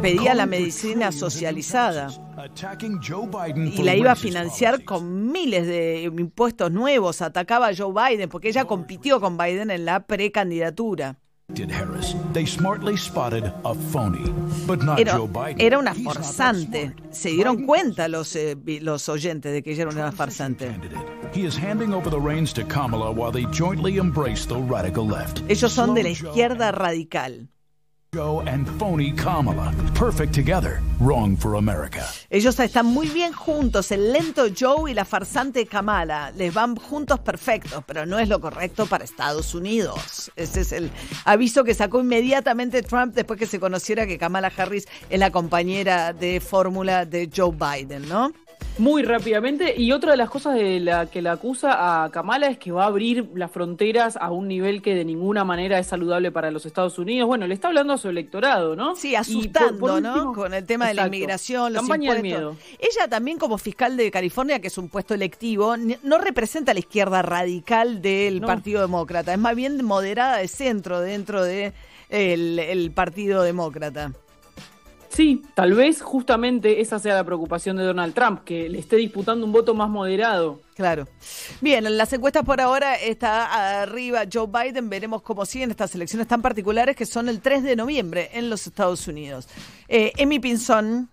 Pedía 0.01 0.35
la 0.35 0.45
medicina 0.45 1.11
socializada. 1.11 2.09
y 3.55 3.83
la 3.83 3.95
iba 3.95 4.11
a 4.11 4.15
financiar 4.15 4.83
con 4.83 5.31
miles 5.31 5.65
de 5.65 6.03
impuestos 6.03 6.71
nuevos. 6.71 7.21
Atacaba 7.21 7.67
a 7.67 7.75
Joe 7.75 7.91
Biden 7.91 8.29
porque 8.29 8.49
ella 8.49 8.65
compitió 8.65 9.19
con 9.19 9.37
Biden 9.37 9.71
en 9.71 9.85
la 9.85 10.05
precandidatura. 10.05 11.17
Did 11.53 11.69
Harris. 11.71 12.15
They 12.33 12.45
smartly 12.45 12.97
spotted 12.97 13.43
a 13.63 13.75
phony, 13.75 14.29
but 14.65 14.81
not 14.83 14.99
Era, 14.99 15.13
Joe 15.13 15.27
Biden. 15.27 15.61
era 15.61 15.77
una 15.77 15.93
farsante. 15.93 16.93
Se 17.11 17.29
dieron 17.29 17.65
cuenta 17.65 18.07
los, 18.07 18.35
eh, 18.35 18.57
los 18.81 19.07
oyentes 19.07 19.53
de 19.53 19.61
que 19.61 19.71
ella 19.71 19.83
era 19.83 19.91
una 19.91 20.11
farsante. 20.11 20.75
He 21.33 21.45
is 21.45 21.55
handing 21.55 21.93
over 21.93 22.09
the 22.09 22.19
reins 22.19 22.51
to 22.53 22.63
Kamala 22.65 23.11
while 23.11 23.31
they 23.31 23.45
jointly 23.51 23.97
embrace 23.97 24.45
the 24.47 24.57
radical 24.57 25.05
left. 25.07 25.43
Ellos 25.47 25.71
son 25.71 25.93
de 25.93 26.03
la 26.03 26.09
izquierda 26.09 26.71
radical. 26.71 27.47
Joe 28.15 28.41
and 28.47 28.65
phony 28.79 29.11
Kamala. 29.11 29.73
Perfect 29.93 30.33
together. 30.33 30.79
Wrong 31.01 31.35
for 31.35 31.57
America. 31.57 32.07
Ellos 32.29 32.57
están 32.61 32.85
muy 32.85 33.09
bien 33.09 33.33
juntos, 33.33 33.91
el 33.91 34.13
lento 34.13 34.45
Joe 34.57 34.89
y 34.89 34.93
la 34.93 35.03
farsante 35.03 35.65
Kamala. 35.65 36.31
Les 36.31 36.53
van 36.53 36.77
juntos 36.77 37.19
perfectos, 37.19 37.83
pero 37.85 38.05
no 38.05 38.17
es 38.17 38.29
lo 38.29 38.39
correcto 38.39 38.85
para 38.85 39.03
Estados 39.03 39.53
Unidos. 39.53 40.31
Ese 40.37 40.61
es 40.61 40.71
el 40.71 40.91
aviso 41.25 41.65
que 41.65 41.73
sacó 41.73 41.99
inmediatamente 41.99 42.83
Trump 42.83 43.13
después 43.13 43.37
que 43.37 43.47
se 43.47 43.59
conociera 43.59 44.07
que 44.07 44.17
Kamala 44.17 44.49
Harris 44.55 44.87
es 45.09 45.19
la 45.19 45.31
compañera 45.31 46.13
de 46.13 46.39
fórmula 46.39 47.05
de 47.05 47.29
Joe 47.35 47.51
Biden, 47.51 48.07
¿no? 48.07 48.31
Muy 48.77 49.03
rápidamente, 49.03 49.73
y 49.77 49.93
otra 49.93 50.11
de 50.11 50.17
las 50.17 50.29
cosas 50.29 50.55
de 50.55 50.81
la 50.81 51.05
que 51.05 51.21
la 51.21 51.31
acusa 51.31 52.03
a 52.03 52.11
Kamala 52.11 52.47
es 52.47 52.57
que 52.57 52.73
va 52.73 52.83
a 52.83 52.87
abrir 52.87 53.29
las 53.33 53.49
fronteras 53.49 54.17
a 54.19 54.31
un 54.31 54.49
nivel 54.49 54.81
que 54.81 54.93
de 54.93 55.05
ninguna 55.05 55.45
manera 55.45 55.79
es 55.79 55.87
saludable 55.87 56.29
para 56.29 56.51
los 56.51 56.65
Estados 56.65 56.99
Unidos. 56.99 57.25
Bueno, 57.25 57.47
le 57.47 57.53
está 57.53 57.69
hablando 57.69 57.93
a 57.93 57.97
su 57.97 58.09
electorado, 58.09 58.75
¿no? 58.75 58.93
Sí, 58.97 59.15
asustando, 59.15 59.79
por- 59.79 59.91
por 59.91 60.01
¿no? 60.01 60.33
Con 60.33 60.53
el 60.53 60.65
tema 60.65 60.89
de 60.89 60.93
la 60.93 61.07
inmigración, 61.07 61.71
los 61.71 61.83
Campaña 61.83 62.13
del 62.15 62.25
impuestos. 62.25 62.55
miedo. 62.57 62.77
Ella 62.79 63.07
también 63.07 63.37
como 63.37 63.57
fiscal 63.57 63.95
de 63.95 64.11
California, 64.11 64.59
que 64.59 64.67
es 64.67 64.77
un 64.77 64.89
puesto 64.89 65.13
electivo, 65.13 65.75
no 65.77 66.17
representa 66.17 66.71
a 66.71 66.73
la 66.73 66.81
izquierda 66.81 67.21
radical 67.21 68.01
del 68.01 68.41
No. 68.41 68.47
Partido 68.47 68.81
Demócrata, 68.81 69.31
es 69.31 69.39
más 69.39 69.55
bien 69.55 69.85
moderada 69.85 70.35
de 70.39 70.49
centro 70.49 70.99
dentro 70.99 71.45
de 71.45 71.71
el, 72.09 72.59
el 72.59 72.91
Partido 72.91 73.41
Demócrata. 73.41 74.11
Sí, 75.15 75.41
tal 75.53 75.73
vez 75.73 76.01
justamente 76.01 76.81
esa 76.81 76.99
sea 76.99 77.15
la 77.15 77.23
preocupación 77.23 77.77
de 77.77 77.85
Donald 77.85 78.13
Trump, 78.13 78.43
que 78.43 78.67
le 78.67 78.79
esté 78.79 78.97
disputando 78.97 79.45
un 79.45 79.53
voto 79.53 79.73
más 79.73 79.89
moderado. 79.89 80.59
Claro. 80.75 81.07
Bien, 81.61 81.85
en 81.85 81.97
las 81.97 82.11
encuestas 82.11 82.43
por 82.43 82.59
ahora 82.59 82.95
está 82.95 83.81
arriba 83.81 84.23
Joe 84.31 84.47
Biden. 84.47 84.89
Veremos 84.89 85.21
cómo 85.21 85.45
siguen 85.45 85.71
estas 85.71 85.95
elecciones 85.95 86.27
tan 86.27 86.41
particulares 86.41 86.97
que 86.97 87.05
son 87.05 87.29
el 87.29 87.39
3 87.39 87.63
de 87.63 87.77
noviembre 87.77 88.29
en 88.33 88.49
los 88.49 88.67
Estados 88.67 89.07
Unidos. 89.07 89.47
Eh, 89.87 90.11
Emi 90.17 90.39
Pinzón. 90.39 91.09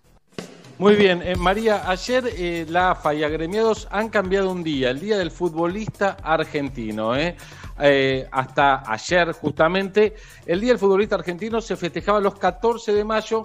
Muy 0.79 0.95
bien, 0.95 1.21
eh, 1.21 1.37
María, 1.37 1.89
ayer 1.89 2.25
eh, 2.35 2.65
la 2.67 2.91
AFA 2.91 3.13
y 3.13 3.23
agremiados 3.23 3.87
han 3.89 4.09
cambiado 4.09 4.51
un 4.51 4.63
día, 4.63 4.89
el 4.89 4.99
día 4.99 5.17
del 5.17 5.31
futbolista 5.31 6.17
argentino. 6.21 7.15
¿eh? 7.15 7.37
Eh, 7.79 8.27
hasta 8.31 8.83
ayer, 8.91 9.31
justamente, 9.31 10.15
el 10.45 10.59
día 10.59 10.71
del 10.71 10.79
futbolista 10.79 11.15
argentino 11.15 11.61
se 11.61 11.77
festejaba 11.77 12.19
los 12.19 12.35
14 12.37 12.91
de 12.91 13.03
mayo 13.03 13.43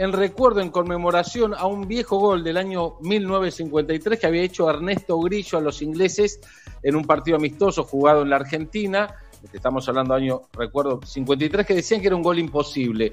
en 0.00 0.12
recuerdo, 0.14 0.62
en 0.62 0.70
conmemoración 0.70 1.52
a 1.52 1.66
un 1.66 1.86
viejo 1.86 2.16
gol 2.16 2.42
del 2.42 2.56
año 2.56 2.94
1953 3.02 4.18
que 4.18 4.26
había 4.26 4.40
hecho 4.40 4.70
Ernesto 4.70 5.20
Grillo 5.20 5.58
a 5.58 5.60
los 5.60 5.82
ingleses 5.82 6.40
en 6.82 6.96
un 6.96 7.04
partido 7.04 7.36
amistoso 7.36 7.84
jugado 7.84 8.22
en 8.22 8.30
la 8.30 8.36
Argentina. 8.36 9.14
Estamos 9.52 9.86
hablando 9.90 10.14
año, 10.14 10.40
recuerdo, 10.54 11.00
53, 11.04 11.66
que 11.66 11.74
decían 11.74 12.00
que 12.00 12.06
era 12.06 12.16
un 12.16 12.22
gol 12.22 12.38
imposible. 12.38 13.12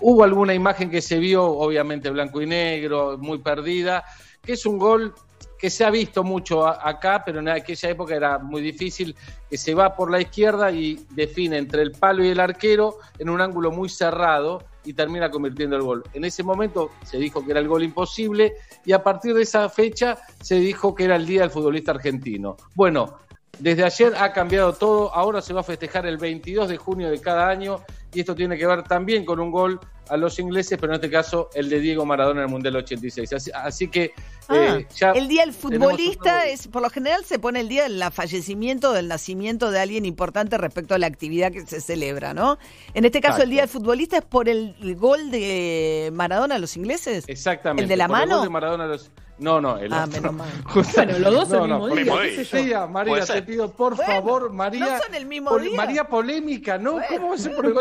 Hubo 0.00 0.24
alguna 0.24 0.54
imagen 0.54 0.88
que 0.88 1.02
se 1.02 1.18
vio, 1.18 1.44
obviamente 1.44 2.08
blanco 2.08 2.40
y 2.40 2.46
negro, 2.46 3.18
muy 3.18 3.36
perdida, 3.36 4.02
que 4.42 4.54
es 4.54 4.64
un 4.64 4.78
gol 4.78 5.12
que 5.58 5.68
se 5.68 5.84
ha 5.84 5.90
visto 5.90 6.24
mucho 6.24 6.66
acá, 6.66 7.24
pero 7.26 7.40
en 7.40 7.48
aquella 7.50 7.90
época 7.90 8.16
era 8.16 8.38
muy 8.38 8.62
difícil, 8.62 9.14
que 9.50 9.58
se 9.58 9.74
va 9.74 9.94
por 9.94 10.10
la 10.10 10.22
izquierda 10.22 10.70
y 10.70 10.98
define 11.10 11.58
entre 11.58 11.82
el 11.82 11.92
palo 11.92 12.24
y 12.24 12.28
el 12.28 12.40
arquero 12.40 12.96
en 13.18 13.28
un 13.28 13.42
ángulo 13.42 13.70
muy 13.70 13.90
cerrado 13.90 14.64
y 14.86 14.94
termina 14.94 15.30
convirtiendo 15.30 15.76
el 15.76 15.82
gol. 15.82 16.04
En 16.14 16.24
ese 16.24 16.42
momento 16.42 16.90
se 17.04 17.18
dijo 17.18 17.44
que 17.44 17.50
era 17.50 17.60
el 17.60 17.68
gol 17.68 17.82
imposible 17.82 18.54
y 18.84 18.92
a 18.92 19.02
partir 19.02 19.34
de 19.34 19.42
esa 19.42 19.68
fecha 19.68 20.16
se 20.40 20.54
dijo 20.56 20.94
que 20.94 21.04
era 21.04 21.16
el 21.16 21.26
Día 21.26 21.42
del 21.42 21.50
Futbolista 21.50 21.90
Argentino. 21.90 22.56
Bueno, 22.74 23.18
desde 23.58 23.84
ayer 23.84 24.14
ha 24.16 24.32
cambiado 24.32 24.72
todo, 24.74 25.14
ahora 25.14 25.42
se 25.42 25.52
va 25.52 25.60
a 25.60 25.64
festejar 25.64 26.06
el 26.06 26.18
22 26.18 26.68
de 26.68 26.76
junio 26.76 27.10
de 27.10 27.20
cada 27.20 27.48
año 27.48 27.80
y 28.12 28.20
esto 28.20 28.34
tiene 28.34 28.56
que 28.56 28.66
ver 28.66 28.82
también 28.84 29.24
con 29.24 29.40
un 29.40 29.50
gol 29.50 29.80
a 30.08 30.16
los 30.16 30.38
ingleses, 30.38 30.78
pero 30.80 30.92
en 30.92 30.96
este 30.96 31.10
caso 31.10 31.50
el 31.54 31.68
de 31.68 31.80
Diego 31.80 32.04
Maradona 32.04 32.40
en 32.40 32.46
el 32.46 32.50
Mundial 32.52 32.76
86. 32.76 33.32
Así, 33.32 33.50
así 33.54 33.88
que 33.88 34.12
Ah, 34.48 34.76
eh, 34.78 34.86
ya 34.94 35.10
el 35.10 35.26
día 35.26 35.40
del 35.42 35.52
futbolista 35.52 36.46
es, 36.46 36.68
por 36.68 36.80
lo 36.80 36.88
general 36.88 37.24
se 37.24 37.38
pone 37.40 37.58
el 37.60 37.68
día 37.68 37.82
del 37.82 38.00
fallecimiento, 38.12 38.92
del 38.92 39.08
nacimiento 39.08 39.72
de 39.72 39.80
alguien 39.80 40.04
importante 40.06 40.56
respecto 40.56 40.94
a 40.94 40.98
la 40.98 41.08
actividad 41.08 41.50
que 41.50 41.66
se 41.66 41.80
celebra, 41.80 42.32
¿no? 42.32 42.56
En 42.94 43.04
este 43.04 43.20
caso 43.20 43.42
el 43.42 43.50
día 43.50 43.62
del 43.62 43.68
futbolista 43.68 44.18
es 44.18 44.24
por 44.24 44.48
el, 44.48 44.76
el 44.80 44.94
gol 44.94 45.30
de 45.32 46.10
Maradona 46.12 46.54
a 46.54 46.58
los 46.60 46.76
ingleses. 46.76 47.24
Exactamente. 47.26 47.82
¿El 47.82 47.88
de 47.88 47.96
la 47.96 48.06
por 48.06 48.16
el 48.18 48.20
mano? 48.22 48.36
gol 48.36 48.44
de 48.46 48.50
Maradona 48.50 48.84
a 48.84 48.86
los- 48.86 49.10
No, 49.38 49.60
no, 49.60 49.76
el 49.76 49.92
Ah, 49.92 50.04
otro. 50.06 50.12
menos 50.20 50.32
mal. 50.34 50.48
Justo- 50.64 50.92
Bueno, 50.96 51.18
los 51.18 51.34
dos 51.34 51.52
el 51.52 51.58
No, 51.58 51.66
no, 51.66 51.78
mismo 51.80 51.96
día, 51.96 52.12
por- 52.12 52.22
qué 52.22 52.44
sé 52.44 52.68
yo. 52.68 52.88
María, 52.88 53.24
te 53.26 53.42
pido, 53.42 53.70
por 53.70 53.94
Bueno, 53.94 54.12
favor, 54.12 54.52
María. 54.52 54.80
no 54.80 55.02
son 55.02 55.14
el 55.14 55.26
mismo 55.26 55.50
pol- 55.50 55.62
día. 55.62 55.76
María 55.76 56.04
polémica, 56.08 56.78
¿no? 56.78 56.98
¿Cómo 57.08 57.28
va 57.28 57.34
a 57.34 57.38
ser 57.38 57.54
por 57.54 57.66
el? 57.66 57.74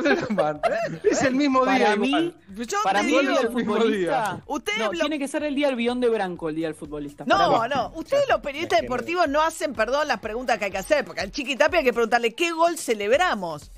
Es 1.04 1.24
el 1.24 1.36
mismo 1.36 1.64
Para 1.64 1.78
día. 1.78 1.96
mí, 1.96 2.08
igual. 2.08 2.36
Yo 2.68 2.78
Para 2.84 3.04
mí 3.04 3.16
el 3.16 3.28
día 3.28 3.40
del 3.40 3.50
futbolista. 3.52 4.42
Ustedes 4.48 4.80
no, 4.80 4.92
lo- 4.94 5.00
tiene 5.00 5.20
que 5.20 5.28
ser 5.28 5.44
el 5.44 5.56
día 5.56 5.68
del 5.68 5.76
bidón 5.76 6.00
de 6.02 6.10
Branco, 6.10 6.50
el 6.50 6.56
día 6.56 6.68
del 6.68 6.76
futbolista. 6.76 7.24
No, 7.26 7.68
no, 7.68 7.92
ustedes 7.96 8.26
los 8.30 8.42
periodistas 8.42 8.82
deportivos 8.82 9.28
no 9.30 9.42
hacen, 9.42 9.74
perdón, 9.74 10.08
las 10.08 10.20
preguntas 10.20 10.58
que 10.58 10.66
hay 10.66 10.72
que 10.72 10.78
hacer, 10.78 11.06
porque 11.06 11.22
al 11.22 11.32
Chiqui 11.32 11.56
Tapia 11.56 11.80
hay 11.80 11.86
que 11.86 11.94
preguntarle 11.94 12.34
qué 12.36 12.52
gol 12.52 12.78
celebramos. 12.78 13.72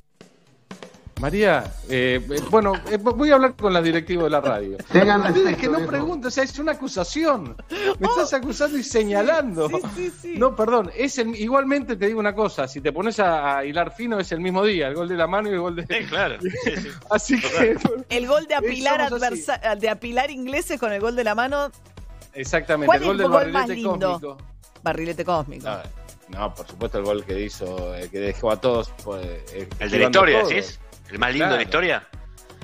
María, 1.20 1.64
eh, 1.88 2.24
eh, 2.30 2.40
bueno, 2.50 2.74
eh, 2.90 2.96
voy 2.96 3.30
a 3.30 3.34
hablar 3.34 3.54
con 3.56 3.72
la 3.72 3.82
directiva 3.82 4.24
de 4.24 4.30
la 4.30 4.40
radio. 4.40 4.76
Tengan 4.92 5.24
respeto, 5.24 5.56
que 5.60 5.66
no 5.66 5.76
viejo. 5.78 5.90
pregunten, 5.90 6.28
o 6.28 6.30
sea, 6.30 6.44
es 6.44 6.58
una 6.58 6.72
acusación. 6.72 7.56
Me 7.98 8.06
estás 8.06 8.32
acusando 8.34 8.78
y 8.78 8.84
señalando. 8.84 9.68
No, 10.36 10.54
perdón, 10.54 10.90
es 10.96 11.18
el, 11.18 11.34
igualmente 11.34 11.96
te 11.96 12.06
digo 12.06 12.20
una 12.20 12.34
cosa, 12.34 12.68
si 12.68 12.80
te 12.80 12.92
pones 12.92 13.18
a, 13.18 13.58
a 13.58 13.64
hilar 13.64 13.92
fino 13.94 14.18
es 14.20 14.30
el 14.32 14.40
mismo 14.40 14.64
día, 14.64 14.88
el 14.88 14.94
gol 14.94 15.08
de 15.08 15.16
la 15.16 15.26
mano 15.26 15.48
y 15.48 15.52
el 15.54 15.60
gol 15.60 15.76
de... 15.76 15.82
Sí, 15.86 16.06
claro. 16.06 16.36
Sí, 16.40 16.50
sí. 16.76 16.88
Así 17.10 17.40
que... 17.40 17.76
El 18.10 18.26
gol 18.28 18.46
de 18.46 18.54
apilar 18.54 19.00
adversa- 19.00 19.74
de 19.76 19.88
apilar 19.88 20.30
ingleses 20.30 20.78
con 20.78 20.92
el 20.92 21.00
gol 21.00 21.16
de 21.16 21.24
la 21.24 21.34
mano, 21.34 21.70
Exactamente, 22.34 22.86
¿Cuál 22.86 22.98
el 22.98 23.02
es 23.02 23.06
gol 23.08 23.16
el 23.16 23.18
del 23.22 23.28
gol 23.30 23.52
más 23.52 23.52
barrilete 23.62 23.74
lindo? 23.90 24.12
cósmico. 24.20 24.36
barrilete 24.82 25.24
cósmico. 25.24 25.68
No, 26.28 26.38
no, 26.38 26.54
por 26.54 26.66
supuesto 26.68 26.98
el 26.98 27.04
gol 27.04 27.24
que 27.24 27.40
hizo, 27.40 27.94
eh, 27.96 28.08
que 28.12 28.20
dejó 28.20 28.52
a 28.52 28.60
todos... 28.60 28.92
pues, 29.02 29.24
eh, 29.54 29.68
El 29.80 29.90
de 29.90 29.98
la 29.98 30.04
historia, 30.04 30.40
todo. 30.42 30.50
¿decís? 30.50 30.78
¿El 31.10 31.18
más 31.18 31.32
lindo 31.32 31.50
de 31.50 31.56
la 31.56 31.62
historia? 31.62 32.08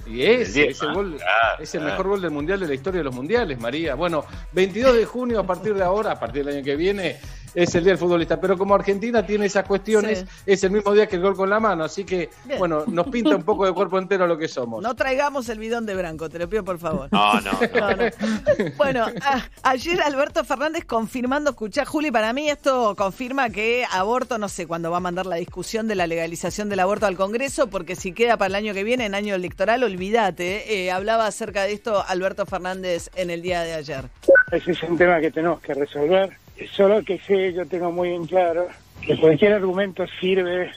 Y 0.07 0.23
El 0.23 0.53
diez, 0.53 0.77
ese 0.77 0.87
ah, 0.87 0.93
gol 0.93 1.17
claro, 1.17 1.63
es 1.63 1.75
el 1.75 1.83
mejor 1.83 2.09
gol 2.09 2.21
del 2.21 2.31
mundial 2.31 2.61
de 2.61 2.69
la 2.69 2.75
historia 2.75 2.99
de 2.99 3.05
los 3.05 3.15
mundiales, 3.15 3.59
María. 3.59 3.95
Bueno, 3.95 4.25
22 4.53 4.97
de 4.97 5.07
junio 5.07 5.41
a 5.41 5.47
partir 5.47 5.75
de 5.75 5.83
ahora, 5.83 6.13
a 6.13 6.21
partir 6.21 6.45
del 6.45 6.57
año 6.57 6.65
que 6.65 6.77
viene, 6.77 7.19
es 7.55 7.75
el 7.75 7.85
día 7.85 7.93
del 7.93 7.99
futbolista. 7.99 8.41
Pero 8.41 8.57
como 8.59 8.75
Argentina 8.75 9.25
tiene 9.25 9.47
esas 9.47 9.65
cuestiones, 9.67 10.21
Sí. 10.21 10.27
es 10.47 10.65
el 10.65 10.71
mismo 10.73 10.93
día 10.93 11.07
que 11.07 11.17
el 11.17 11.23
gol 11.23 11.37
con 11.37 11.49
la 11.51 11.61
mano. 11.61 11.85
Así 11.85 12.05
que, 12.05 12.31
Bien. 12.45 12.59
bueno, 12.59 12.85
nos 12.87 13.07
pinta 13.09 13.37
un 13.37 13.43
poco 13.43 13.67
de 13.67 13.73
cuerpo 13.73 13.99
entero 13.99 14.27
lo 14.27 14.37
que 14.39 14.49
somos. 14.49 14.83
No 14.83 14.95
traigamos 14.95 15.49
el 15.49 15.59
bidón 15.59 15.87
de 15.87 15.95
Branco, 15.95 16.29
te 16.29 16.39
lo 16.39 16.49
pido 16.49 16.65
por 16.65 16.79
favor. 16.79 17.09
No, 17.13 17.41
no, 17.41 17.53
no. 17.53 17.59
No, 17.75 17.91
no. 17.91 18.73
Bueno, 18.77 19.07
a- 19.23 19.43
ayer 19.63 20.01
Alberto 20.03 20.45
Fernández 20.45 20.85
confirmando, 20.85 21.51
escuchá, 21.51 21.85
Juli, 21.85 22.11
para 22.11 22.33
mí 22.33 22.49
esto 22.49 22.95
confirma 22.97 23.51
que 23.51 23.85
aborto, 23.91 24.39
no 24.39 24.49
sé 24.49 24.67
cuándo 24.67 24.91
va 24.91 24.99
a 24.99 25.01
mandar 25.01 25.27
la 25.27 25.37
discusión 25.37 25.87
de 25.89 25.95
la 25.95 26.07
legalización 26.07 26.69
del 26.69 26.81
aborto 26.81 27.07
al 27.07 27.17
Congreso, 27.17 27.69
porque 27.69 27.97
si 27.97 28.13
queda 28.13 28.37
para 28.37 28.49
el 28.49 28.55
año 28.55 28.75
que 28.75 28.85
viene, 28.85 29.07
en 29.07 29.15
año 29.15 29.35
electoral, 29.35 29.83
olvídate. 29.85 30.85
eh, 30.85 30.91
hablaba 30.91 31.27
acerca 31.27 31.63
de 31.65 31.73
esto 31.73 32.05
Alberto 32.07 32.47
Fernández 32.47 33.11
en 33.15 33.31
el 33.31 33.43
día 33.43 33.63
de 33.63 33.75
ayer. 33.75 34.05
Ese 34.53 34.73
es 34.73 34.83
un 34.83 34.97
tema 34.97 35.21
que 35.21 35.31
tenemos 35.31 35.61
que 35.61 35.75
resolver. 35.75 36.37
Solo 36.73 37.03
que 37.03 37.19
sé, 37.19 37.53
yo 37.53 37.67
tengo 37.67 37.91
muy 37.91 38.11
en 38.11 38.27
claro 38.27 38.69
que 39.05 39.19
cualquier 39.19 39.55
argumento 39.55 40.05
sirve 40.21 40.71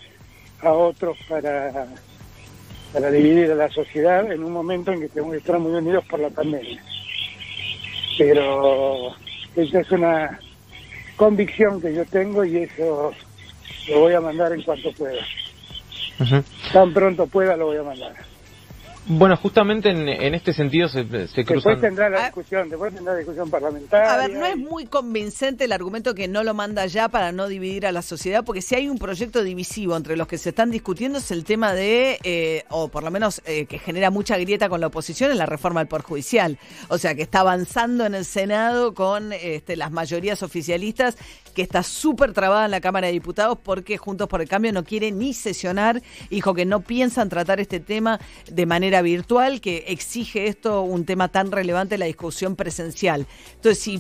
a 0.62 0.72
otros 0.72 1.18
para, 1.30 1.88
para 2.92 3.12
dividir 3.12 3.52
a 3.52 3.56
la 3.56 3.70
sociedad 3.70 4.32
en 4.32 4.44
un 4.44 4.52
momento 4.52 4.92
en 4.92 5.02
que 5.02 5.10
tenemos 5.10 5.34
que 5.34 5.40
estar 5.40 5.60
muy 5.60 5.74
unidos 5.74 6.04
por 6.10 6.20
la 6.20 6.30
pandemia. 6.30 6.82
Pero 8.18 9.16
esa 9.56 9.80
es 9.82 9.92
una 9.92 10.40
convicción 11.16 11.80
que 11.80 11.94
yo 11.94 12.06
tengo 12.06 12.44
y 12.44 12.58
eso 12.58 13.12
lo 13.90 14.00
voy 14.00 14.14
a 14.14 14.22
mandar 14.22 14.54
en 14.54 14.64
cuanto 14.64 14.92
pueda. 14.94 15.22
Tan 16.74 16.94
pronto 16.94 17.28
pueda 17.28 17.56
lo 17.56 17.68
voy 17.68 17.78
a 17.78 17.84
mandar. 17.84 18.16
Bueno, 19.10 19.38
justamente 19.38 19.90
en, 19.90 20.10
en 20.10 20.36
este 20.36 20.54
sentido 20.54 20.90
se, 20.90 21.06
se 21.28 21.44
Después 21.44 21.80
tendrá 21.80 22.10
la 22.10 22.26
discusión, 22.26 22.70
después 22.70 22.94
tendrá 22.94 23.14
la 23.14 23.20
discusión 23.20 23.50
parlamentaria. 23.50 24.14
A 24.14 24.18
ver, 24.18 24.38
no 24.38 24.46
es 24.46 24.58
muy 24.58 24.86
convincente 24.86 25.64
el 25.64 25.72
argumento 25.72 26.14
que 26.14 26.28
no 26.28 26.44
lo 26.44 26.54
manda 26.54 26.86
ya 26.88 27.08
para 27.08 27.32
no 27.32 27.48
dividir 27.48 27.88
a 27.88 27.94
la 27.94 28.02
sociedad, 28.02 28.44
porque 28.44 28.62
si 28.62 28.76
hay 28.76 28.90
un 28.90 28.98
proyecto 28.98 29.44
divisivo 29.44 29.96
entre 29.96 30.18
los 30.18 30.28
que 30.28 30.38
se 30.38 30.50
están 30.50 30.72
discutiendo 30.72 31.20
es 31.20 31.32
el 31.32 31.46
tema 31.46 31.74
de, 31.74 32.20
eh, 32.24 32.66
o 32.70 32.90
por 32.90 33.04
lo 33.04 33.10
menos 33.10 33.42
eh, 33.46 33.66
que 33.66 33.80
genera 33.80 34.10
mucha 34.10 34.38
grieta 34.38 34.68
con 34.68 34.82
la 34.82 34.88
oposición, 34.88 35.32
en 35.32 35.38
la 35.38 35.46
reforma 35.46 35.80
del 35.80 35.88
Poder 35.88 36.04
Judicial. 36.04 36.58
O 36.90 36.98
sea, 36.98 37.16
que 37.16 37.22
está 37.22 37.40
avanzando 37.40 38.06
en 38.06 38.14
el 38.14 38.26
Senado 38.26 38.94
con 38.94 39.32
este, 39.32 39.78
las 39.78 39.92
mayorías 39.92 40.44
oficialistas, 40.44 41.18
que 41.58 41.64
está 41.64 41.82
súper 41.82 42.34
trabada 42.34 42.66
en 42.66 42.72
la 42.72 42.82
Cámara 42.82 43.08
de 43.08 43.14
Diputados 43.14 43.58
porque 43.58 43.98
Juntos 43.98 44.30
por 44.30 44.44
el 44.44 44.48
Cambio 44.48 44.72
no 44.72 44.84
quiere 44.84 45.12
ni 45.12 45.34
sesionar, 45.34 46.04
dijo 46.30 46.54
que 46.54 46.66
no 46.66 46.82
piensan 46.82 47.30
tratar 47.30 47.60
este 47.60 47.80
tema 47.80 48.20
de 48.46 48.68
manera 48.68 49.02
virtual, 49.02 49.60
que 49.60 49.86
exige 49.88 50.46
esto 50.46 50.84
un 50.84 51.04
tema 51.04 51.30
tan 51.30 51.52
relevante 51.52 51.98
la 51.98 52.06
discusión 52.06 52.56
presencial. 52.56 53.26
Entonces, 53.56 53.84
si 53.84 54.00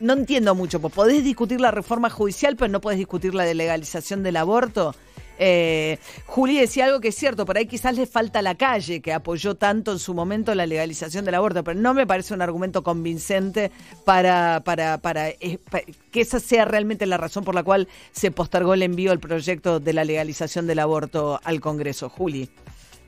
no 0.00 0.14
entiendo 0.14 0.54
mucho, 0.54 0.80
podés 0.80 1.22
discutir 1.22 1.60
la 1.60 1.70
reforma 1.70 2.08
judicial, 2.08 2.56
pero 2.56 2.72
no 2.72 2.80
podés 2.80 2.96
discutir 2.96 3.34
la 3.34 3.44
de 3.44 3.52
legalización 3.52 4.22
del 4.22 4.38
aborto. 4.38 4.94
Eh, 5.38 5.98
Juli 6.26 6.58
decía 6.58 6.84
algo 6.86 7.00
que 7.00 7.08
es 7.08 7.14
cierto, 7.16 7.44
por 7.44 7.56
ahí 7.56 7.66
quizás 7.66 7.96
le 7.96 8.06
falta 8.06 8.40
la 8.42 8.54
calle, 8.54 9.00
que 9.00 9.12
apoyó 9.12 9.54
tanto 9.56 9.92
en 9.92 9.98
su 9.98 10.14
momento 10.14 10.54
la 10.54 10.66
legalización 10.66 11.24
del 11.24 11.34
aborto, 11.34 11.64
pero 11.64 11.78
no 11.80 11.92
me 11.94 12.06
parece 12.06 12.34
un 12.34 12.42
argumento 12.42 12.82
convincente 12.82 13.70
para, 14.04 14.62
para, 14.64 14.98
para, 14.98 15.30
eh, 15.30 15.58
pa- 15.70 15.82
que 16.12 16.20
esa 16.20 16.38
sea 16.40 16.64
realmente 16.64 17.06
la 17.06 17.16
razón 17.16 17.44
por 17.44 17.54
la 17.54 17.62
cual 17.64 17.88
se 18.12 18.30
postergó 18.30 18.74
el 18.74 18.82
envío 18.82 19.10
del 19.10 19.20
proyecto 19.20 19.80
de 19.80 19.92
la 19.92 20.04
legalización 20.04 20.66
del 20.66 20.78
aborto 20.78 21.40
al 21.42 21.60
Congreso. 21.60 22.08
Juli. 22.08 22.48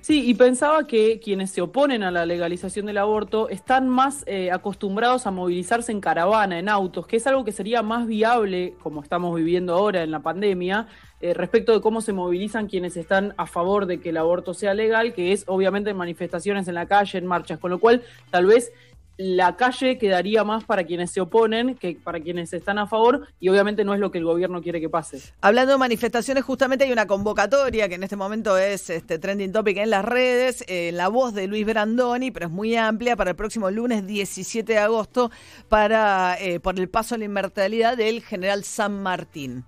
Sí, 0.06 0.22
y 0.24 0.34
pensaba 0.34 0.86
que 0.86 1.18
quienes 1.18 1.50
se 1.50 1.60
oponen 1.62 2.04
a 2.04 2.12
la 2.12 2.26
legalización 2.26 2.86
del 2.86 2.98
aborto 2.98 3.48
están 3.48 3.88
más 3.88 4.22
eh, 4.28 4.52
acostumbrados 4.52 5.26
a 5.26 5.32
movilizarse 5.32 5.90
en 5.90 6.00
caravana, 6.00 6.60
en 6.60 6.68
autos, 6.68 7.08
que 7.08 7.16
es 7.16 7.26
algo 7.26 7.44
que 7.44 7.50
sería 7.50 7.82
más 7.82 8.06
viable, 8.06 8.74
como 8.84 9.02
estamos 9.02 9.34
viviendo 9.34 9.74
ahora 9.74 10.04
en 10.04 10.12
la 10.12 10.20
pandemia, 10.20 10.86
eh, 11.20 11.34
respecto 11.34 11.72
de 11.72 11.80
cómo 11.80 12.02
se 12.02 12.12
movilizan 12.12 12.68
quienes 12.68 12.96
están 12.96 13.34
a 13.36 13.46
favor 13.46 13.86
de 13.86 13.98
que 13.98 14.10
el 14.10 14.18
aborto 14.18 14.54
sea 14.54 14.74
legal, 14.74 15.12
que 15.12 15.32
es 15.32 15.42
obviamente 15.48 15.90
en 15.90 15.96
manifestaciones 15.96 16.68
en 16.68 16.74
la 16.76 16.86
calle, 16.86 17.18
en 17.18 17.26
marchas, 17.26 17.58
con 17.58 17.72
lo 17.72 17.80
cual 17.80 18.04
tal 18.30 18.46
vez 18.46 18.72
la 19.16 19.56
calle 19.56 19.98
quedaría 19.98 20.44
más 20.44 20.64
para 20.64 20.84
quienes 20.84 21.10
se 21.10 21.20
oponen 21.20 21.74
que 21.74 21.98
para 22.02 22.20
quienes 22.20 22.52
están 22.52 22.78
a 22.78 22.86
favor, 22.86 23.26
y 23.40 23.48
obviamente 23.48 23.84
no 23.84 23.94
es 23.94 24.00
lo 24.00 24.10
que 24.10 24.18
el 24.18 24.24
gobierno 24.24 24.62
quiere 24.62 24.80
que 24.80 24.88
pase. 24.88 25.20
Hablando 25.40 25.72
de 25.72 25.78
manifestaciones, 25.78 26.44
justamente 26.44 26.84
hay 26.84 26.92
una 26.92 27.06
convocatoria 27.06 27.88
que 27.88 27.94
en 27.94 28.02
este 28.02 28.16
momento 28.16 28.58
es 28.58 28.90
este 28.90 29.18
trending 29.18 29.52
topic 29.52 29.78
en 29.78 29.90
las 29.90 30.04
redes, 30.04 30.64
eh, 30.68 30.90
la 30.92 31.08
voz 31.08 31.34
de 31.34 31.46
Luis 31.46 31.64
Brandoni, 31.64 32.30
pero 32.30 32.46
es 32.46 32.52
muy 32.52 32.76
amplia 32.76 33.16
para 33.16 33.30
el 33.30 33.36
próximo 33.36 33.70
lunes 33.70 34.06
17 34.06 34.72
de 34.72 34.78
agosto 34.78 35.30
para 35.68 36.36
eh, 36.40 36.60
por 36.60 36.78
el 36.78 36.88
paso 36.88 37.14
a 37.14 37.18
la 37.18 37.24
inmortalidad 37.24 37.96
del 37.96 38.22
general 38.22 38.64
San 38.64 39.02
Martín. 39.02 39.64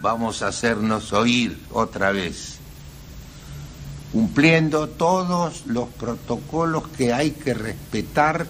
Vamos 0.00 0.42
a 0.42 0.48
hacernos 0.48 1.12
oír 1.12 1.58
otra 1.72 2.12
vez, 2.12 2.58
cumpliendo 4.12 4.88
todos 4.88 5.66
los 5.66 5.88
protocolos 5.88 6.86
que 6.88 7.12
hay 7.12 7.32
que 7.32 7.54
respetar. 7.54 8.46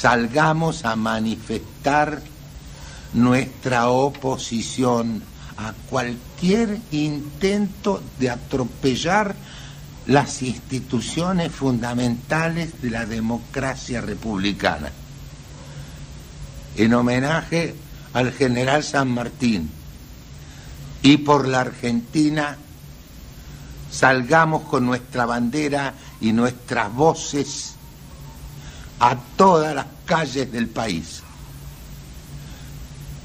Salgamos 0.00 0.84
a 0.84 0.94
manifestar 0.94 2.22
nuestra 3.14 3.88
oposición 3.88 5.24
a 5.56 5.72
cualquier 5.90 6.78
intento 6.92 8.00
de 8.20 8.30
atropellar 8.30 9.34
las 10.06 10.42
instituciones 10.42 11.50
fundamentales 11.50 12.80
de 12.80 12.90
la 12.90 13.06
democracia 13.06 14.00
republicana. 14.00 14.92
En 16.76 16.94
homenaje 16.94 17.74
al 18.12 18.32
general 18.32 18.84
San 18.84 19.10
Martín 19.10 19.68
y 21.02 21.16
por 21.16 21.48
la 21.48 21.62
Argentina, 21.62 22.56
salgamos 23.90 24.62
con 24.62 24.86
nuestra 24.86 25.26
bandera 25.26 25.94
y 26.20 26.32
nuestras 26.32 26.94
voces 26.94 27.77
a 29.00 29.16
todas 29.36 29.74
las 29.74 29.86
calles 30.04 30.50
del 30.50 30.68
país. 30.68 31.22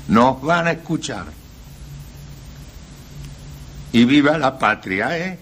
Nos 0.08 0.42
van 0.42 0.68
a 0.68 0.72
escuchar. 0.72 1.26
Y 3.92 4.06
viva 4.06 4.38
la 4.38 4.58
patria, 4.58 5.18
¿eh? 5.18 5.40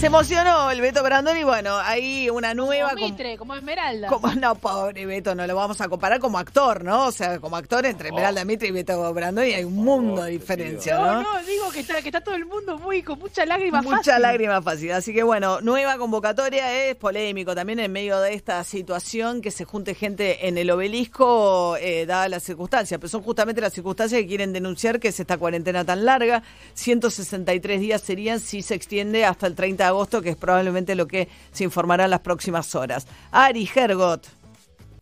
Se 0.00 0.06
emocionó 0.06 0.70
el 0.70 0.80
Beto 0.80 1.02
Brandoni, 1.02 1.44
bueno, 1.44 1.76
hay 1.76 2.30
una 2.30 2.54
nueva... 2.54 2.92
Como 2.92 3.04
Mitre, 3.04 3.36
como 3.36 3.54
Esmeralda. 3.54 4.08
Como, 4.08 4.32
no, 4.34 4.54
pobre 4.54 5.04
Beto, 5.04 5.34
no 5.34 5.46
lo 5.46 5.54
vamos 5.54 5.78
a 5.82 5.90
comparar 5.90 6.20
como 6.20 6.38
actor, 6.38 6.82
¿no? 6.82 7.08
O 7.08 7.12
sea, 7.12 7.38
como 7.38 7.56
actor 7.56 7.84
entre 7.84 8.08
Esmeralda 8.08 8.46
Mitre 8.46 8.68
y 8.68 8.70
Beto 8.70 9.12
Brandoni 9.12 9.52
hay 9.52 9.62
un 9.64 9.74
mundo 9.76 10.22
de 10.22 10.30
diferencia, 10.30 10.96
No, 10.96 11.04
¿no? 11.04 11.22
no, 11.24 11.42
digo 11.44 11.70
que 11.70 11.80
está, 11.80 12.00
que 12.00 12.08
está 12.08 12.22
todo 12.22 12.34
el 12.34 12.46
mundo 12.46 12.78
muy 12.78 13.02
con 13.02 13.18
mucha 13.18 13.44
lágrima 13.44 13.82
Mucha 13.82 13.96
fácil. 13.98 14.22
lágrima 14.22 14.62
fácil. 14.62 14.92
Así 14.92 15.12
que 15.12 15.22
bueno, 15.22 15.60
nueva 15.60 15.98
convocatoria 15.98 16.86
es 16.86 16.96
polémico 16.96 17.54
también 17.54 17.78
en 17.80 17.92
medio 17.92 18.20
de 18.20 18.32
esta 18.32 18.64
situación 18.64 19.42
que 19.42 19.50
se 19.50 19.66
junte 19.66 19.94
gente 19.94 20.48
en 20.48 20.56
el 20.56 20.70
obelisco, 20.70 21.76
eh, 21.76 22.06
dadas 22.06 22.30
las 22.30 22.42
circunstancias. 22.42 22.98
Pero 22.98 23.10
son 23.10 23.20
justamente 23.20 23.60
las 23.60 23.74
circunstancias 23.74 24.18
que 24.22 24.26
quieren 24.26 24.54
denunciar 24.54 24.98
que 24.98 25.08
es 25.08 25.20
esta 25.20 25.36
cuarentena 25.36 25.84
tan 25.84 26.06
larga. 26.06 26.42
163 26.72 27.80
días 27.82 28.00
serían 28.00 28.40
si 28.40 28.62
se 28.62 28.74
extiende 28.74 29.26
hasta 29.26 29.46
el 29.46 29.54
30 29.54 29.84
de 29.84 29.89
agosto, 29.90 30.22
que 30.22 30.30
es 30.30 30.36
probablemente 30.36 30.94
lo 30.94 31.06
que 31.06 31.28
se 31.52 31.64
informará 31.64 32.04
en 32.04 32.10
las 32.10 32.20
próximas 32.20 32.74
horas. 32.74 33.06
Ari 33.30 33.70
Hergot. 33.74 34.26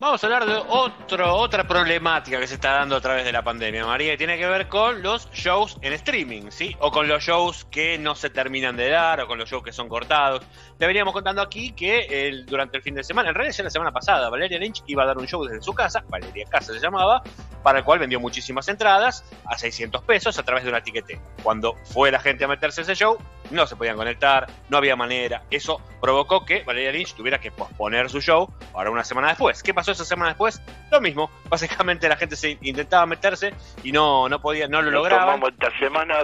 Vamos 0.01 0.22
a 0.22 0.27
hablar 0.29 0.46
de 0.46 0.55
otro, 0.68 1.35
otra 1.35 1.66
problemática 1.66 2.38
que 2.38 2.46
se 2.46 2.55
está 2.55 2.70
dando 2.74 2.94
a 2.94 3.01
través 3.01 3.24
de 3.24 3.33
la 3.33 3.42
pandemia, 3.42 3.85
María, 3.85 4.12
y 4.14 4.16
tiene 4.16 4.38
que 4.38 4.46
ver 4.46 4.68
con 4.68 5.03
los 5.03 5.29
shows 5.33 5.77
en 5.83 5.92
streaming, 5.92 6.51
¿sí? 6.51 6.77
O 6.79 6.92
con 6.92 7.09
los 7.09 7.20
shows 7.24 7.64
que 7.64 7.98
no 7.98 8.14
se 8.14 8.31
terminan 8.31 8.77
de 8.77 8.90
dar, 8.90 9.20
o 9.20 9.27
con 9.27 9.38
los 9.38 9.51
shows 9.51 9.64
que 9.64 9.72
son 9.72 9.88
cortados. 9.88 10.44
Te 10.79 10.87
veníamos 10.87 11.12
contando 11.12 11.42
aquí 11.42 11.72
que 11.72 12.29
el- 12.29 12.46
durante 12.46 12.77
el 12.77 12.85
fin 12.85 12.94
de 12.94 13.03
semana, 13.03 13.31
en 13.31 13.35
realidad 13.35 13.59
la 13.64 13.70
semana 13.70 13.90
pasada, 13.90 14.31
Valeria 14.31 14.61
Lynch 14.61 14.85
iba 14.87 15.03
a 15.03 15.07
dar 15.07 15.18
un 15.18 15.27
show 15.27 15.44
desde 15.44 15.61
su 15.62 15.74
casa, 15.74 16.05
Valeria 16.09 16.44
Casa 16.48 16.72
se 16.72 16.79
llamaba, 16.79 17.20
para 17.64 17.81
el 17.81 17.85
cual 17.85 17.98
vendió 17.98 18.20
muchísimas 18.20 18.68
entradas 18.68 19.24
a 19.46 19.59
600 19.59 20.05
pesos 20.05 20.38
a 20.38 20.44
través 20.44 20.62
de 20.62 20.70
una 20.70 20.81
tiquete. 20.81 21.20
Cuando 21.42 21.74
fue 21.87 22.12
la 22.12 22.20
gente 22.20 22.44
a 22.44 22.48
meterse 22.48 22.83
a 22.83 22.85
ese 22.85 22.94
show, 22.94 23.18
no 23.51 23.67
se 23.67 23.77
podían 23.77 23.97
conectar, 23.97 24.47
no 24.69 24.77
había 24.79 24.97
manera. 24.97 25.43
Eso 25.51 25.81
provocó 26.01 26.45
que 26.45 26.63
Valeria 26.65 26.93
Lynch 26.93 27.15
tuviera 27.15 27.39
que 27.41 27.51
posponer 27.51 28.09
su 28.11 28.21
show 28.21 28.53
para 28.73 28.91
una 28.91 29.05
semana 29.05 29.29
después. 29.29 29.63
¿Qué 29.63 29.73
pasó 29.75 29.93
esa 29.93 30.05
semana 30.05 30.31
después? 30.31 30.61
Lo 30.91 31.01
mismo. 31.01 31.31
Básicamente 31.49 32.09
la 32.09 32.17
gente 32.17 32.37
se 32.37 32.59
intentaba 32.63 33.07
meterse 33.07 33.55
y 33.83 33.93
no, 33.93 34.29
no 34.29 34.41
podía, 34.41 34.69
no 34.69 34.83
lo 34.83 34.91
Nos 34.91 35.01
lograba. 35.03 35.25
tomamos 35.25 35.51
esta 35.53 35.79
semana 35.79 36.19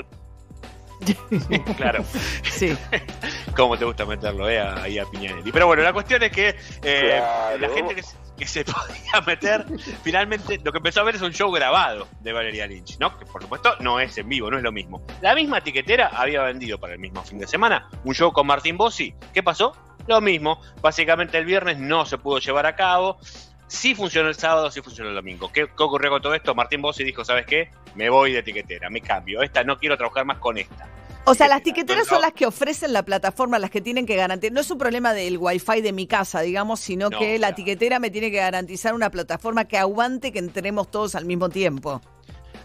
Claro. 1.76 2.04
Sí. 2.50 2.76
Cómo 3.56 3.76
te 3.76 3.84
gusta 3.84 4.04
meterlo, 4.06 4.48
eh, 4.48 4.58
ahí 4.60 4.98
a 4.98 5.04
Piñanelli. 5.04 5.52
Pero 5.52 5.66
bueno, 5.66 5.82
la 5.82 5.92
cuestión 5.92 6.22
es 6.22 6.30
que 6.32 6.48
eh, 6.82 7.20
Claro. 7.20 7.58
la 7.58 7.68
gente 7.70 7.94
que, 7.94 8.02
se- 8.02 8.16
que 8.36 8.46
se 8.46 8.64
podía 8.64 9.20
meter, 9.26 9.66
finalmente 10.02 10.60
lo 10.62 10.72
que 10.72 10.78
empezó 10.78 11.00
a 11.00 11.04
ver 11.04 11.16
es 11.16 11.22
un 11.22 11.32
show 11.32 11.50
grabado 11.50 12.08
de 12.20 12.32
Valeria 12.32 12.66
Lynch, 12.66 12.98
¿no? 12.98 13.16
Que 13.18 13.26
por 13.26 13.42
supuesto 13.42 13.74
no 13.80 14.00
es 14.00 14.16
en 14.18 14.28
vivo, 14.28 14.50
no 14.50 14.56
es 14.56 14.62
lo 14.62 14.72
mismo. 14.72 15.04
La 15.20 15.34
misma 15.34 15.60
tiquetera 15.60 16.08
había 16.14 16.42
vendido 16.42 16.78
para 16.78 16.94
el 16.94 16.98
mismo 16.98 17.22
fin 17.22 17.38
de 17.38 17.46
semana 17.46 17.88
un 18.04 18.14
show 18.14 18.32
con 18.32 18.46
Martín 18.46 18.76
Bossi. 18.76 19.14
¿Qué 19.32 19.42
pasó? 19.42 19.76
Lo 20.06 20.20
mismo. 20.20 20.60
Básicamente 20.80 21.38
el 21.38 21.44
viernes 21.44 21.78
no 21.78 22.06
se 22.06 22.18
pudo 22.18 22.38
llevar 22.38 22.66
a 22.66 22.76
cabo. 22.76 23.18
Sí 23.66 23.94
funcionó 23.94 24.28
el 24.28 24.34
sábado, 24.34 24.70
sí 24.70 24.82
funcionó 24.82 25.10
el 25.10 25.16
domingo. 25.16 25.50
¿Qué, 25.50 25.66
qué 25.66 25.82
ocurrió 25.82 26.10
con 26.10 26.22
todo 26.22 26.34
esto? 26.34 26.54
Martín 26.54 26.82
Bossi 26.82 27.02
dijo, 27.02 27.24
¿sabes 27.24 27.46
qué? 27.46 27.70
Me 27.94 28.10
voy 28.10 28.32
de 28.32 28.42
tiquetera, 28.42 28.90
me 28.90 29.00
cambio. 29.00 29.42
Esta 29.42 29.64
no 29.64 29.78
quiero 29.78 29.96
trabajar 29.96 30.24
más 30.24 30.38
con 30.38 30.58
esta. 30.58 30.86
O 31.26 31.34
sea, 31.34 31.48
las 31.48 31.62
tiqueteras 31.62 32.06
son 32.06 32.20
las 32.20 32.32
que 32.32 32.44
ofrecen 32.46 32.92
la 32.92 33.02
plataforma, 33.02 33.58
las 33.58 33.70
que 33.70 33.80
tienen 33.80 34.04
que 34.04 34.14
garantizar. 34.14 34.52
No 34.52 34.60
es 34.60 34.70
un 34.70 34.76
problema 34.78 35.14
del 35.14 35.38
wifi 35.38 35.80
de 35.80 35.92
mi 35.92 36.06
casa, 36.06 36.40
digamos, 36.42 36.80
sino 36.80 37.08
No, 37.08 37.18
que 37.18 37.38
la 37.38 37.54
tiquetera 37.54 37.98
me 37.98 38.10
tiene 38.10 38.30
que 38.30 38.36
garantizar 38.36 38.92
una 38.94 39.10
plataforma 39.10 39.64
que 39.64 39.78
aguante 39.78 40.32
que 40.32 40.38
entremos 40.38 40.90
todos 40.90 41.14
al 41.14 41.24
mismo 41.24 41.48
tiempo. 41.48 42.02